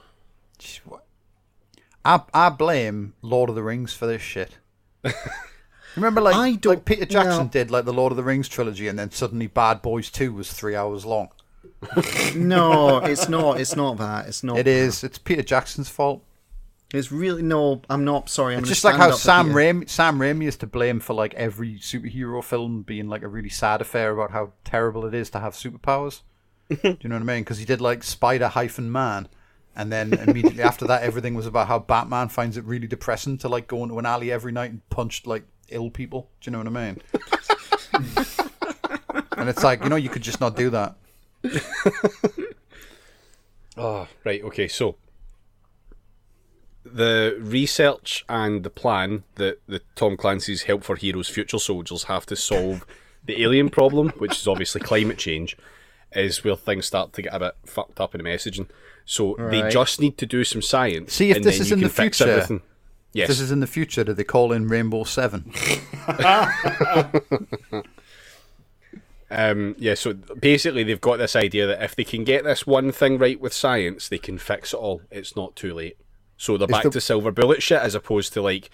[2.05, 4.59] I I blame Lord of the Rings for this shit.
[5.97, 7.49] Remember, like, I don't- like Peter Jackson no.
[7.51, 10.53] did, like the Lord of the Rings trilogy, and then suddenly Bad Boys Two was
[10.53, 11.29] three hours long.
[12.35, 13.61] No, it's not.
[13.61, 14.27] It's not that.
[14.29, 14.59] It's not.
[14.59, 15.05] It is.
[15.05, 16.23] It's Peter Jackson's fault.
[16.95, 17.83] It's really no.
[17.91, 18.55] I'm not sorry.
[18.55, 19.59] I'm It's just like how Sam Peter.
[19.59, 23.49] Raimi, Sam Raimi is to blame for like every superhero film being like a really
[23.49, 26.21] sad affair about how terrible it is to have superpowers.
[26.69, 27.43] Do you know what I mean?
[27.43, 29.29] Because he did like Spider hyphen Man,
[29.75, 33.49] and then immediately after that, everything was about how Batman finds it really depressing to
[33.49, 36.31] like go into an alley every night and punch like ill people.
[36.41, 37.03] Do you know what I mean?
[39.37, 40.97] and it's like you know you could just not do that.
[43.77, 44.43] Oh, right.
[44.43, 44.69] Okay.
[44.69, 44.97] So
[46.85, 52.27] the research and the plan that the Tom Clancy's Help for Heroes Future Soldiers have
[52.27, 52.87] to solve
[53.25, 55.57] the alien problem, which is obviously climate change,
[56.13, 58.69] is where things start to get a bit fucked up in the messaging.
[59.05, 61.13] So they just need to do some science.
[61.13, 62.63] See, if and this then is in the future, everything.
[63.13, 63.29] Yes.
[63.29, 64.05] This is in the future.
[64.05, 65.51] Do they call in Rainbow Seven?
[69.31, 72.93] Um, yeah, so basically they've got this idea that if they can get this one
[72.93, 75.03] thing right with science, they can fix it all.
[75.11, 75.97] It's not too late.
[76.37, 78.71] So they're back the- to silver bullet shit as opposed to like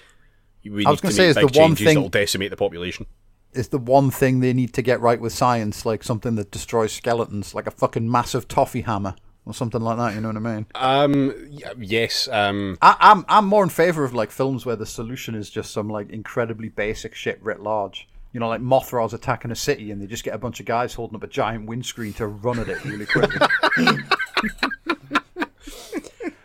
[0.65, 2.57] we I was need gonna say, make is the one changes thing- that'll decimate the
[2.57, 3.07] population.
[3.55, 6.93] Is the one thing they need to get right with science, like something that destroys
[6.93, 10.15] skeletons, like a fucking massive toffee hammer or something like that.
[10.15, 10.67] You know what I mean?
[10.75, 12.29] Um, yes.
[12.29, 15.71] Um, I, I'm I'm more in favor of like films where the solution is just
[15.73, 18.09] some like incredibly basic shit writ large.
[18.33, 20.95] You know, like Mothra's attacking a city, and they just get a bunch of guys
[20.95, 23.39] holding up a giant windscreen to run at it really quickly.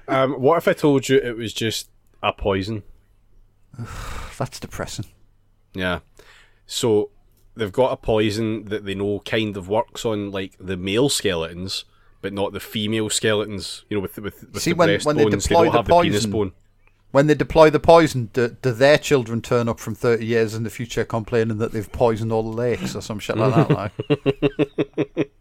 [0.07, 1.89] um, what if I told you it was just
[2.21, 2.83] a poison?
[4.37, 5.05] That's depressing.
[5.73, 5.99] Yeah.
[6.65, 7.11] So
[7.55, 11.85] they've got a poison that they know kind of works on like the male skeletons,
[12.21, 13.85] but not the female skeletons.
[13.89, 15.77] You know, with with, with See, the when- breast when they bones, deploy don't the
[15.77, 16.51] have the penis bone.
[17.11, 20.63] When they deploy the poison, do, do their children turn up from 30 years in
[20.63, 23.93] the future complaining that they've poisoned all the lakes or some shit like that?
[25.07, 25.31] Like,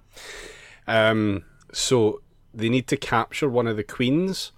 [0.87, 2.23] Um, so
[2.55, 4.53] they need to capture one of the queens.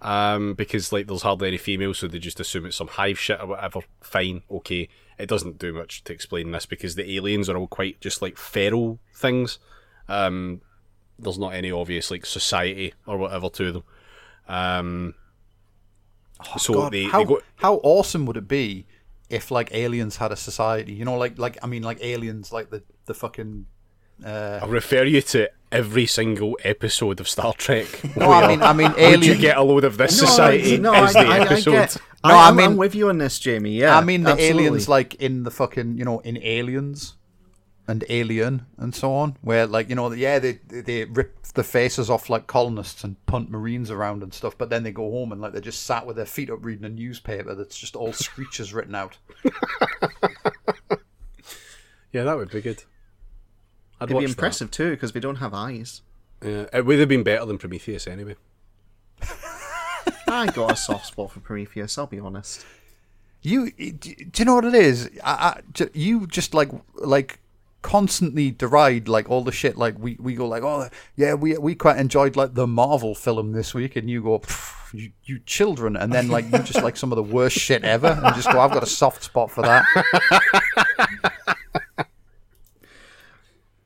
[0.00, 3.40] Um, because like there's hardly any females, so they just assume it's some hive shit
[3.40, 3.80] or whatever.
[4.00, 4.88] Fine, okay.
[5.18, 8.36] It doesn't do much to explain this because the aliens are all quite just like
[8.36, 9.58] feral things.
[10.08, 10.60] Um,
[11.18, 13.84] there's not any obvious like society or whatever to them.
[14.48, 15.14] Um,
[16.58, 17.40] so God, they, how, they go.
[17.56, 18.86] how awesome would it be
[19.28, 20.92] if like aliens had a society?
[20.92, 23.66] You know, like like I mean, like aliens, like the the fucking.
[24.24, 27.86] Uh, I'll refer you to every single episode of Star Trek.
[28.16, 30.92] no, I mean, I mean, Would you get a load of this No, society no,
[30.92, 31.70] as I, the I, I episode?
[31.72, 31.96] get.
[32.24, 33.72] No, I, I I'm, mean- I'm with you on this, Jamie.
[33.72, 34.64] Yeah, I mean, the absolutely.
[34.64, 37.14] aliens, like in the fucking, you know, in Aliens
[37.88, 42.08] and Alien and so on, where like you know, yeah, they they rip the faces
[42.10, 45.40] off like colonists and punt marines around and stuff, but then they go home and
[45.40, 48.72] like they're just sat with their feet up reading a newspaper that's just all screeches
[48.72, 49.16] written out.
[52.12, 52.84] Yeah, that would be good.
[54.00, 54.32] I'd It'd watch be that.
[54.32, 56.02] impressive too because we don't have eyes.
[56.42, 58.36] Yeah, it would have been better than Prometheus anyway.
[60.26, 61.98] I got a soft spot for Prometheus.
[61.98, 62.64] I'll be honest.
[63.42, 65.10] You, do you know what it is?
[65.22, 67.40] I, I, you just like like
[67.82, 69.76] constantly deride like all the shit.
[69.76, 73.52] Like we, we go like, oh yeah, we we quite enjoyed like the Marvel film
[73.52, 74.42] this week, and you go,
[74.92, 78.20] you, you children, and then like you just like some of the worst shit ever,
[78.22, 79.84] and just go, I've got a soft spot for that.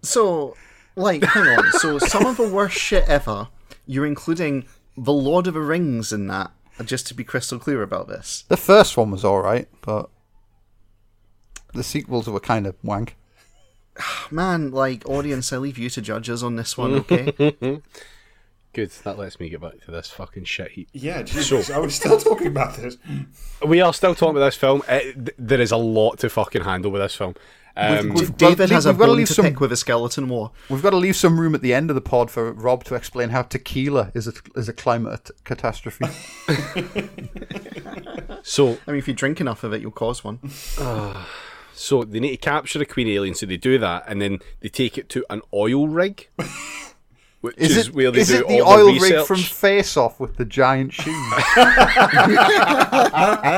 [0.03, 0.57] So,
[0.97, 1.72] like, hang on.
[1.72, 3.49] So, some of the worst shit ever.
[3.86, 4.66] You're including
[4.97, 6.51] the Lord of the Rings in that.
[6.84, 8.45] Just to be crystal clear about this.
[8.49, 10.11] The first one was all right, but
[11.72, 13.16] the sequels were kind of wank.
[14.05, 17.32] Ah, man, like, audience, I leave you to judge us on this one, okay?
[18.74, 20.88] Good, that lets me get back to this fucking shit heap.
[20.92, 22.96] Yeah, Jesus, I was still talking about this.
[23.64, 24.82] We are still talking about this film.
[24.88, 27.34] It, th- there is a lot to fucking handle with this film.
[27.76, 29.61] Um, We've- we've- David well, has a we've got to bone leave to some- pick
[29.61, 30.53] with a skeleton war.
[30.70, 32.94] We've got to leave some room at the end of the pod for Rob to
[32.94, 36.07] explain how tequila is a is a climate catastrophe.
[38.42, 40.38] so, I mean, if you drink enough of it, you'll cause one.
[40.78, 41.28] Ah.
[41.75, 44.68] So they need to capture a queen alien, so they do that, and then they
[44.68, 46.29] take it to an oil rig,
[47.41, 49.39] which is, Is it, where they is do it the all oil the rig from
[49.39, 51.07] Face Off with the giant shoes?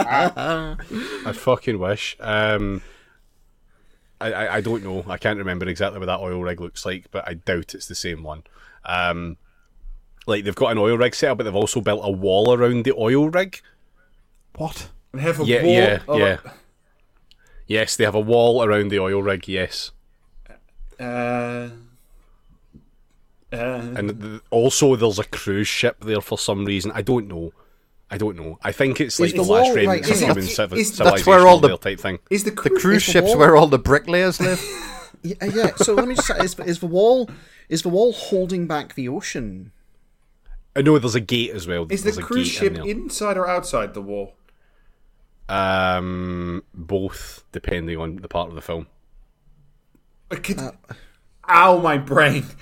[0.07, 2.17] I fucking wish.
[2.21, 2.83] Um,
[4.21, 5.05] I, I, I don't know.
[5.09, 7.95] I can't remember exactly what that oil rig looks like, but I doubt it's the
[7.95, 8.45] same one.
[8.85, 9.37] Um,
[10.27, 12.85] like they've got an oil rig set up, but they've also built a wall around
[12.85, 13.61] the oil rig.
[14.57, 14.89] what?
[15.13, 16.39] And have a Yeah, wall yeah, of- yeah.
[17.67, 19.49] Yes, they have a wall around the oil rig.
[19.49, 19.91] Yes,
[21.01, 21.69] Uh,
[23.53, 26.91] uh, and th- also there's a cruise ship there for some reason.
[26.95, 27.53] I don't know.
[28.11, 28.59] I don't know.
[28.63, 30.73] I think it's like the the, last wall, remnants like, of is- human is- civ-
[30.75, 32.19] is- civilization That's where all the- type thing.
[32.31, 34.63] is the The cru- cruise the ships wall- where all the bricklayers live?
[35.23, 35.71] Yeah, uh, yeah.
[35.77, 37.31] So let me just say, is, is the wall
[37.71, 39.73] is the wall holding back the ocean?
[40.77, 41.87] I know there's a gate as well.
[41.89, 44.35] Is There's the a cruise gate ship in inside or outside the wall?
[45.49, 48.87] Um, both depending on the part of the film.
[50.31, 50.59] I could-
[51.49, 52.47] Ow, my brain!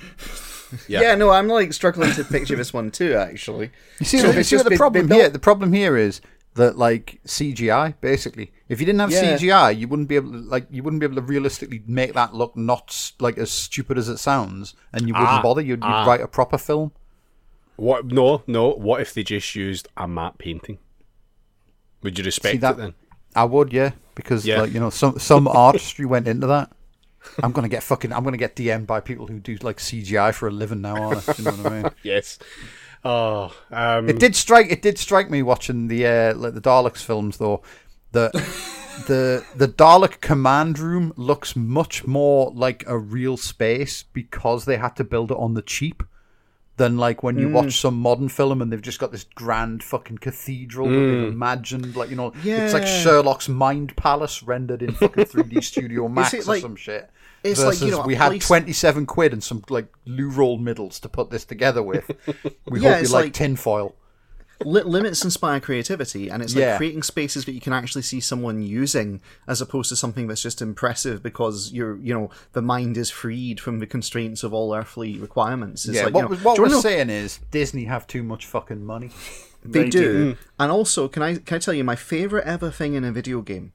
[0.89, 1.03] Yeah.
[1.03, 1.15] Yeah.
[1.17, 3.13] no, I'm like struggling to picture this one too.
[3.15, 3.71] Actually,
[4.01, 5.29] You see, So the, see just the problem been here.
[5.29, 6.23] The problem here is
[6.55, 8.53] that like CGI, basically.
[8.71, 9.37] If you didn't have Yeah.
[9.37, 12.35] CGI, you wouldn't be able to like you wouldn't be able to realistically make that
[12.35, 15.61] look not like as stupid as it sounds, and you wouldn't Ah, bother.
[15.61, 16.07] You'd, you'd ah.
[16.07, 16.93] write a proper film.
[17.77, 18.07] What?
[18.07, 18.71] No, no.
[18.73, 20.79] What if they just used a matte painting?
[22.03, 22.75] Would you respect See that?
[22.75, 22.95] it then?
[23.35, 24.61] I would, yeah, because Yeah.
[24.63, 26.71] like you know some some artistry went into that.
[27.43, 28.13] I'm gonna get fucking.
[28.13, 30.97] I'm gonna get DM'd by people who do like CGI for a living now.
[30.97, 31.33] Aren't I?
[31.33, 31.93] Do you know what I mean?
[32.03, 32.39] Yes.
[33.05, 34.71] Oh, um, It did strike.
[34.71, 37.63] It did strike me watching the uh, like the Daleks films though.
[38.13, 38.33] that
[39.07, 44.95] the the Dalek command room looks much more like a real space because they had
[44.97, 46.03] to build it on the cheap.
[46.83, 50.19] Than like when you watch some modern film and they've just got this grand fucking
[50.19, 55.27] cathedral that they've imagined, like you know, it's like Sherlock's mind palace rendered in fucking
[55.27, 57.09] 3D Studio Max or like- some shit.
[57.45, 60.59] it's like, Versus you know, we had place- 27 quid and some like loo roll
[60.59, 62.11] middles to put this together with.
[62.67, 63.95] We Yeah, hope you like, like- tinfoil.
[64.65, 66.77] Li- limits inspire creativity, and it's like Yeah.
[66.77, 70.63] creating spaces that you can actually see someone using, as opposed to something that's just
[70.63, 75.19] impressive because you're, you know, the mind is freed from the constraints of all earthly
[75.19, 75.87] requirements.
[75.87, 78.47] It's Yeah, like, what, you know, what we're know- saying is Disney have too much
[78.47, 79.11] fucking money.
[79.65, 80.37] They, They do.
[80.59, 83.43] And also, can I can I tell you my favorite ever thing in a video
[83.43, 83.73] game,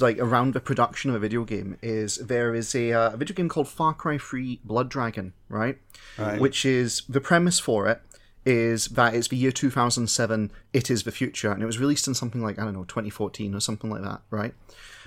[0.00, 3.36] like around the production of a video game, is there is a, uh, a video
[3.36, 5.78] game called Far Cry Free Blood Dragon, right?
[6.18, 6.40] Right.
[6.40, 8.02] Which is the premise for it
[8.46, 12.14] is that it's the year 2007 it is the future and it was released in
[12.14, 14.54] something like i don't know 2014 or something like that right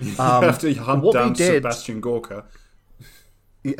[0.20, 2.44] um, you have to hunt what they down did- Sebastian Gorka.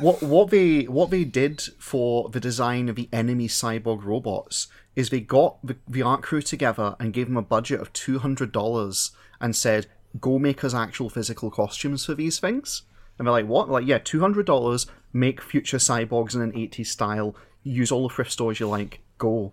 [0.00, 5.08] what what they what they did for the design of the enemy cyborg robots is
[5.08, 8.52] they got the, the art crew together and gave them a budget of two hundred
[8.52, 9.86] dollars and said,
[10.20, 12.82] "Go make us actual physical costumes for these things."
[13.18, 13.70] And they're like, "What?
[13.70, 17.34] Like, yeah, two hundred dollars, make future cyborgs in an '80s style,
[17.64, 19.52] use all the thrift stores you like, go."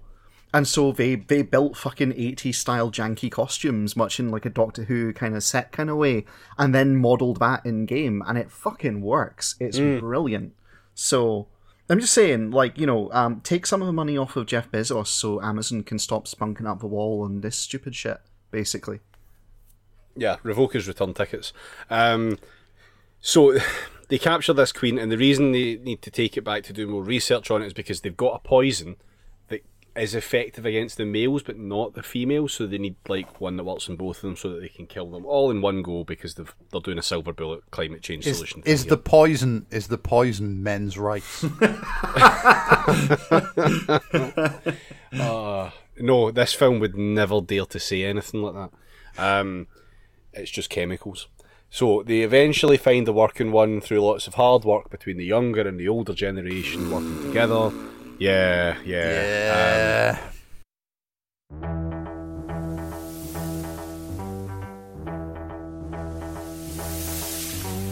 [0.54, 4.84] And so they they built fucking 80s style janky costumes, much in like a Doctor
[4.84, 6.26] Who kind of set kind of way,
[6.58, 9.56] and then modeled that in game, and it fucking works.
[9.60, 10.54] It's brilliant.
[10.96, 11.48] So
[11.90, 14.72] I'm just saying, like you know, um, take some of the money off of Jeff
[14.72, 18.20] Bezos so Amazon can stop spunking up the wall and this stupid shit,
[18.52, 19.00] basically.
[20.16, 21.54] Yeah, revoke his return tickets.
[21.90, 22.38] Um,
[23.22, 23.58] so
[24.10, 26.88] they capture this queen, and the reason they need to take it back to do
[26.88, 28.96] more research on it is because they've got a poison
[29.48, 29.62] that
[29.96, 32.54] is effective against the males, but not the females.
[32.54, 34.88] So they need like one that works on both of them, so that they can
[34.88, 38.26] kill them all in one go because they've, they're doing a silver bullet climate change
[38.26, 38.64] Is, solution.
[38.66, 39.04] is the here.
[39.04, 41.44] poison is the poison men's rights?
[45.14, 46.32] no?
[46.32, 48.72] This film would never dare to say anything like that.
[49.24, 49.68] Um,
[50.34, 51.28] it's just chemicals.
[51.72, 55.68] So they eventually find the working one through lots of hard work between the younger
[55.68, 57.72] and the older generation working together.
[58.18, 60.18] Yeah, yeah.
[60.18, 60.20] Yeah.
[60.20, 60.26] Um,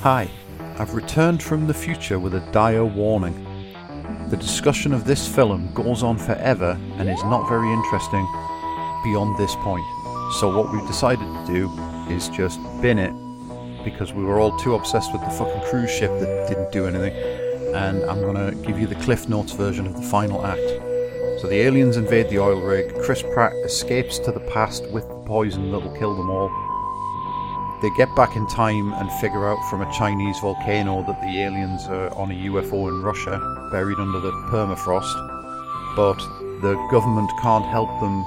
[0.01, 0.29] Hi,
[0.79, 3.43] I've returned from the future with a dire warning.
[4.29, 8.25] The discussion of this film goes on forever and is not very interesting
[9.03, 9.85] beyond this point.
[10.39, 11.69] So, what we've decided to do
[12.09, 13.13] is just bin it
[13.83, 17.13] because we were all too obsessed with the fucking cruise ship that didn't do anything.
[17.75, 20.67] And I'm gonna give you the Cliff Notes version of the final act.
[21.41, 22.93] So the aliens invade the oil rig.
[23.03, 26.49] Chris Pratt escapes to the past with the poison that'll kill them all.
[27.81, 31.85] They get back in time and figure out from a Chinese volcano that the aliens
[31.87, 33.37] are on a UFO in Russia,
[33.71, 35.13] buried under the permafrost.
[35.95, 36.17] But
[36.61, 38.25] the government can't help them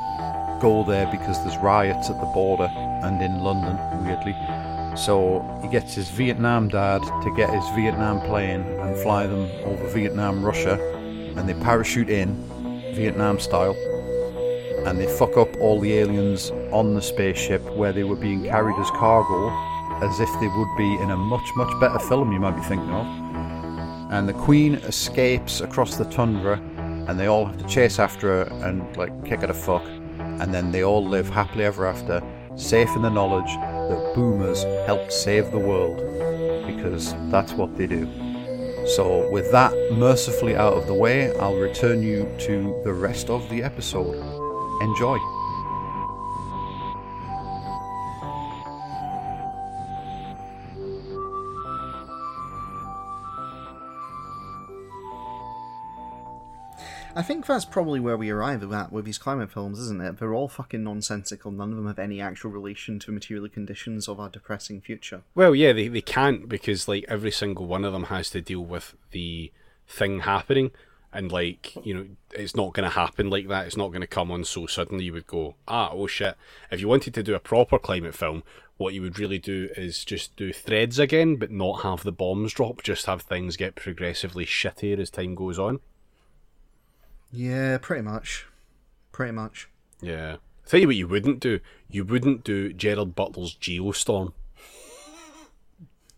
[0.60, 2.70] go there because there's riots at the border
[3.02, 4.36] and in London, weirdly.
[4.96, 9.86] So he gets his Vietnam dad to get his Vietnam plane and fly them over
[9.88, 10.78] Vietnam, Russia,
[11.36, 12.34] and they parachute in,
[12.94, 13.76] Vietnam style,
[14.86, 18.76] and they fuck up all the aliens on the spaceship where they were being carried
[18.76, 19.48] as cargo,
[20.04, 22.90] as if they would be in a much, much better film you might be thinking
[22.90, 23.06] of.
[24.12, 26.60] And the Queen escapes across the tundra,
[27.08, 29.84] and they all have to chase after her and like kick her to fuck,
[30.18, 32.20] and then they all live happily ever after,
[32.56, 33.50] safe in the knowledge
[33.90, 35.98] that boomers helped save the world,
[36.66, 38.06] because that's what they do.
[38.86, 43.48] So, with that mercifully out of the way, I'll return you to the rest of
[43.50, 44.16] the episode.
[44.80, 45.18] Enjoy.
[57.20, 60.18] I think that's probably where we arrive at with these climate films, isn't it?
[60.18, 61.50] They're all fucking nonsensical.
[61.50, 65.20] None of them have any actual relation to material conditions of our depressing future.
[65.34, 68.64] Well, yeah, they, they can't because like every single one of them has to deal
[68.64, 69.52] with the
[69.86, 70.70] thing happening,
[71.12, 73.66] and like you know, it's not going to happen like that.
[73.66, 75.04] It's not going to come on so suddenly.
[75.04, 76.36] You would go, ah, oh shit.
[76.70, 78.44] If you wanted to do a proper climate film,
[78.78, 82.54] what you would really do is just do threads again, but not have the bombs
[82.54, 82.82] drop.
[82.82, 85.80] Just have things get progressively shittier as time goes on.
[87.32, 88.46] Yeah, pretty much.
[89.12, 89.68] Pretty much.
[90.00, 90.36] Yeah.
[90.66, 91.60] i Tell you what, you wouldn't do.
[91.88, 94.32] You wouldn't do Gerard Butler's Geostorm.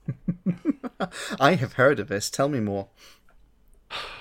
[1.40, 2.30] I have heard of this.
[2.30, 2.88] Tell me more.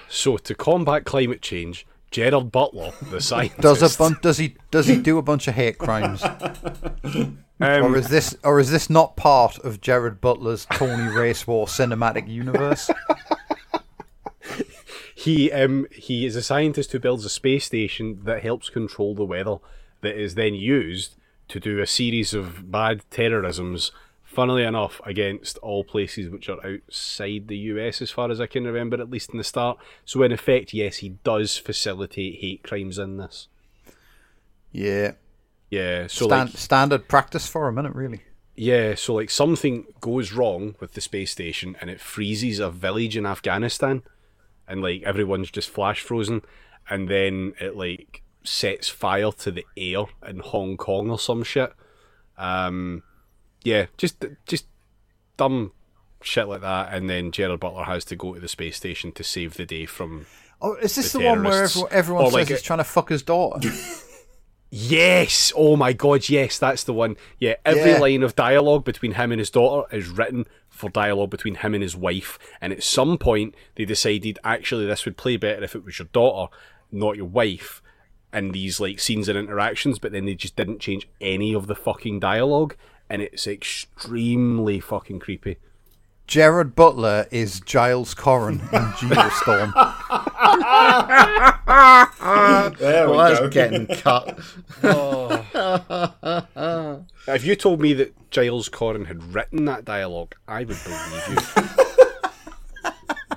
[0.08, 4.88] So to combat climate change, Gerard Butler, the scientist, Does a bun- does he does
[4.88, 6.22] he do a bunch of hate crimes,
[7.04, 11.68] um, or is this or is this not part of Gerard Butler's Tony Race War
[11.68, 12.90] cinematic universe?
[15.24, 19.26] He um he is a scientist who builds a space station that helps control the
[19.26, 19.58] weather
[20.02, 21.16] that is then used
[21.48, 23.92] to do a series of bad terrorisms
[24.24, 28.64] funnily enough against all places which are outside the US as far as I can
[28.66, 32.98] remember at least in the start so in effect yes he does facilitate hate crimes
[32.98, 33.48] in this
[34.72, 35.12] Yeah.
[35.70, 38.22] yeah so Stan- like standard practice for a minute, really.
[38.56, 43.18] yeah so like something goes wrong with the space station and it freezes a village
[43.18, 44.04] in Afghanistan
[44.72, 46.42] and like everyone's just flash frozen
[46.90, 51.74] and then it like sets fire to the air in Hong Kong or some shit.
[52.38, 53.04] Um
[53.64, 54.66] yeah, just just
[55.38, 55.72] dumb
[56.24, 59.24] shit like that and then Gerard Butler has to go to the space station to
[59.24, 60.26] save the day from
[60.64, 62.80] Oh, is this The the, one where everyone, everyone Or says like he's a- trying
[62.80, 63.68] to fuck his daughter?
[64.74, 65.52] Yes!
[65.56, 67.18] Oh my god, yes, that's the one.
[67.40, 68.00] Yeah, every Yeah.
[68.00, 70.46] line of dialogue between him and his daughter is written
[70.82, 72.38] for dialogue between him and his wife.
[72.60, 76.10] And at some point, they decided actually this would play better if it was your
[76.12, 76.52] daughter,
[76.92, 77.82] not your wife,
[78.34, 81.76] and these like scenes and interactions, but then they just didn't change any of the
[81.76, 82.76] fucking dialogue.
[83.10, 85.58] And it's extremely fucking creepy.
[86.32, 89.74] Gerard Butler is Giles Coren in Geostorm.
[92.80, 93.50] There we Well, that's go.
[93.50, 94.40] getting cut.
[97.28, 101.36] If you told me that Giles Coren had written that dialogue, I would believe you.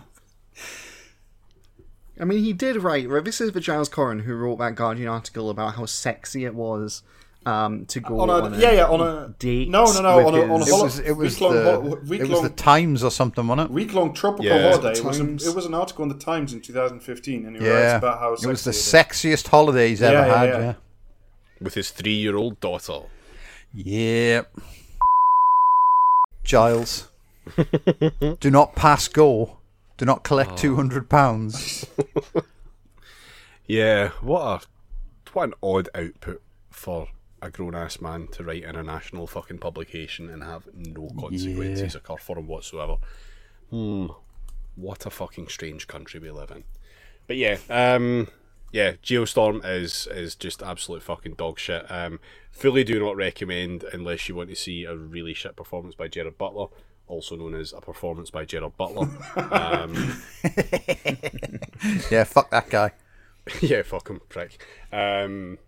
[2.20, 3.08] I mean, he did write.
[3.24, 7.02] This is the Giles Coren who wrote that Guardian article about how sexy it was
[7.46, 10.34] um, to go on on, a, yeah, yeah, on a date No, no, no, on
[10.34, 12.48] a, on a his- It was, it was week-long, the, ho- it was week-long, the
[12.50, 13.74] Times or something, wasn't it?
[13.74, 14.70] week-long tropical Yeah.
[14.70, 14.98] holiday.
[14.98, 17.94] It was, a, it was an article in the Times in 2015, and he writes
[17.98, 20.48] about how it was the sexy sexiest holiday he's ever Yeah, yeah, had.
[20.48, 20.58] yeah.
[20.60, 20.74] Yeah,
[21.60, 23.00] With his three year old daughter.
[23.72, 24.42] yeah.
[26.44, 27.08] Giles,
[28.40, 29.58] do not pass go.
[29.96, 31.86] Do not collect two hundred pounds.
[33.66, 34.66] Yeah, what a
[35.32, 37.08] what an odd output for
[37.44, 41.94] a grown ass man to write in a national fucking publication and have no consequences
[41.94, 42.96] occur for him whatsoever.
[43.70, 44.06] Hmm.
[44.76, 46.64] What a fucking strange country we live in.
[47.26, 48.28] But yeah, um
[48.72, 51.84] yeah, Geostorm is is just absolute fucking dog shit.
[51.90, 52.18] Um
[52.50, 56.38] fully do not recommend unless you want to see a really shit performance by Gerard
[56.38, 56.68] Butler,
[57.06, 59.08] also known as a performance by Gerard Butler.
[59.36, 60.22] um
[62.10, 62.92] Yeah, fuck that guy.
[63.60, 64.64] yeah, fuck him, prick.
[64.90, 65.58] Um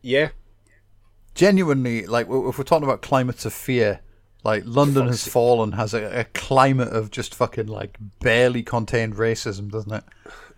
[0.00, 0.30] yeah,
[1.34, 4.00] Genuinely, like if we're talking about climates of fear,
[4.44, 9.70] like London has fallen has a, a climate of just fucking like barely contained racism,
[9.70, 10.04] doesn't it?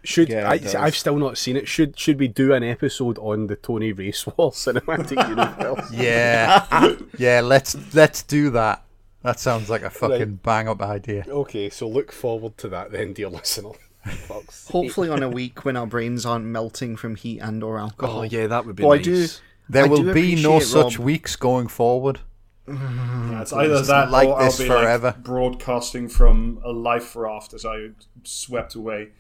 [0.03, 0.75] Should Yeah, I, it does.
[0.75, 1.67] I've still not seen it.
[1.67, 5.91] Should should we do an episode on the Tony Racewall cinematic universe?
[5.93, 7.41] Yeah, yeah.
[7.41, 8.83] Let's let's do that.
[9.23, 11.25] That sounds like a fucking bang up idea.
[11.27, 13.71] Okay, so look forward to that then, dear listener.
[14.07, 17.83] Fuck's Hopefully, on a week when our brains aren't melting from heat and or oh,
[17.83, 18.21] alcohol.
[18.21, 19.27] Oh yeah, that would be Well, I do.
[19.69, 22.21] There I will be no appreciate, such Rob- weeks going forward.
[22.69, 25.07] Yeah, it's either that like or this I'll be forever.
[25.09, 27.91] like broadcasting from a life raft as I
[28.25, 29.11] swept away.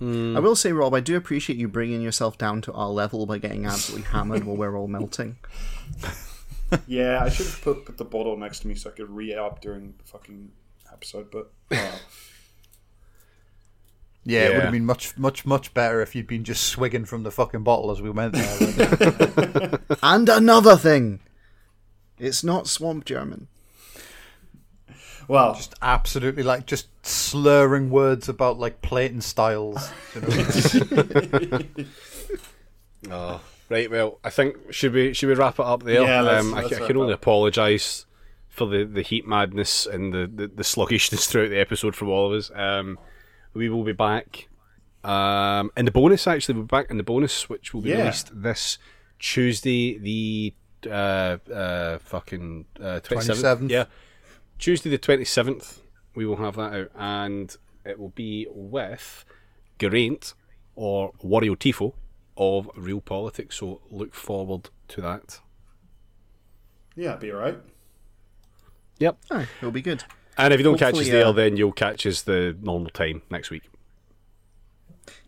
[0.00, 3.38] I will say, Rob, I do appreciate you bringing yourself down to our level by
[3.38, 5.38] getting absolutely hammered while we're all melting.
[6.86, 9.34] Yeah, I should have put, put the bottle next to me so I could re
[9.34, 10.50] up during the fucking
[10.92, 11.96] episode, but uh,
[14.28, 17.22] Yeah, it would have been much, much, much better if you'd been just swigging from
[17.22, 19.78] the fucking bottle as we went there.
[20.02, 21.20] And another thing,
[22.18, 23.48] it's not swamp German.
[25.28, 29.90] well, just Absolutely, like just slurring words about like plating styles.
[30.14, 31.58] You know?
[33.10, 33.40] Oh,
[33.70, 33.90] right.
[33.90, 36.02] Well, I think should we should we wrap it up there?
[36.02, 38.06] Yeah, let's- um, I, let's ca- I wrap can only apologise
[38.48, 42.26] for the, the heat madness and the, the, the sluggishness throughout the episode from all
[42.32, 42.50] of us.
[42.54, 42.98] Um,
[43.54, 44.48] we will be back
[45.04, 46.26] um, in the bonus.
[46.26, 47.98] Actually, we'll be back in the bonus, which will be Yeah.
[48.00, 48.78] released this
[49.18, 50.54] Tuesday, the
[50.88, 53.68] uh, uh, fucking twenty seventh.
[53.68, 53.70] 27th.
[53.70, 53.84] Yeah,
[54.58, 55.80] Tuesday the twenty seventh.
[56.14, 59.24] We will have that out, and it will be with
[59.78, 60.34] Geraint
[60.76, 61.94] or Wario Tifo
[62.36, 63.56] of Real Politics.
[63.56, 65.40] So look forward to that.
[66.96, 67.58] yeah, be alright.
[68.98, 69.18] Yep.
[69.30, 70.04] Oh, it'll be good.
[70.38, 72.90] And if you don't catch us Hopefully, there, uh, then you'll catch us the normal
[72.90, 73.64] time next week.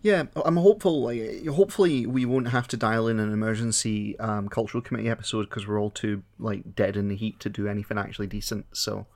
[0.02, 1.02] Yeah, I'm hopeful.
[1.02, 5.66] Like, hopefully, we won't have to dial in an emergency um, cultural committee episode because
[5.66, 8.66] we're all too like dead in the heat to do anything actually decent.
[8.72, 9.06] So,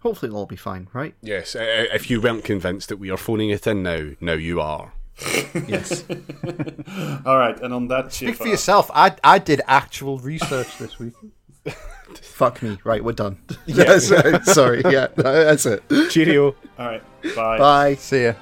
[0.00, 1.14] hopefully, it'll all be fine, right?
[1.22, 1.54] Yes.
[1.54, 4.94] Uh, if you weren't convinced that we are phoning it in now, now you are.
[5.68, 6.02] Yes.
[7.26, 8.90] Alright, and on that Speak for cheerful- yourself.
[8.94, 11.14] I I did actual research this week.
[12.18, 12.78] Fuck me.
[12.84, 13.38] Right, we're done.
[13.66, 14.08] Yes,
[14.52, 14.82] sorry.
[14.84, 15.82] Yeah, that's it.
[16.10, 16.54] Cheerio.
[16.78, 17.02] Alright,
[17.34, 17.58] bye.
[17.58, 17.94] Bye.
[17.96, 18.34] See ya.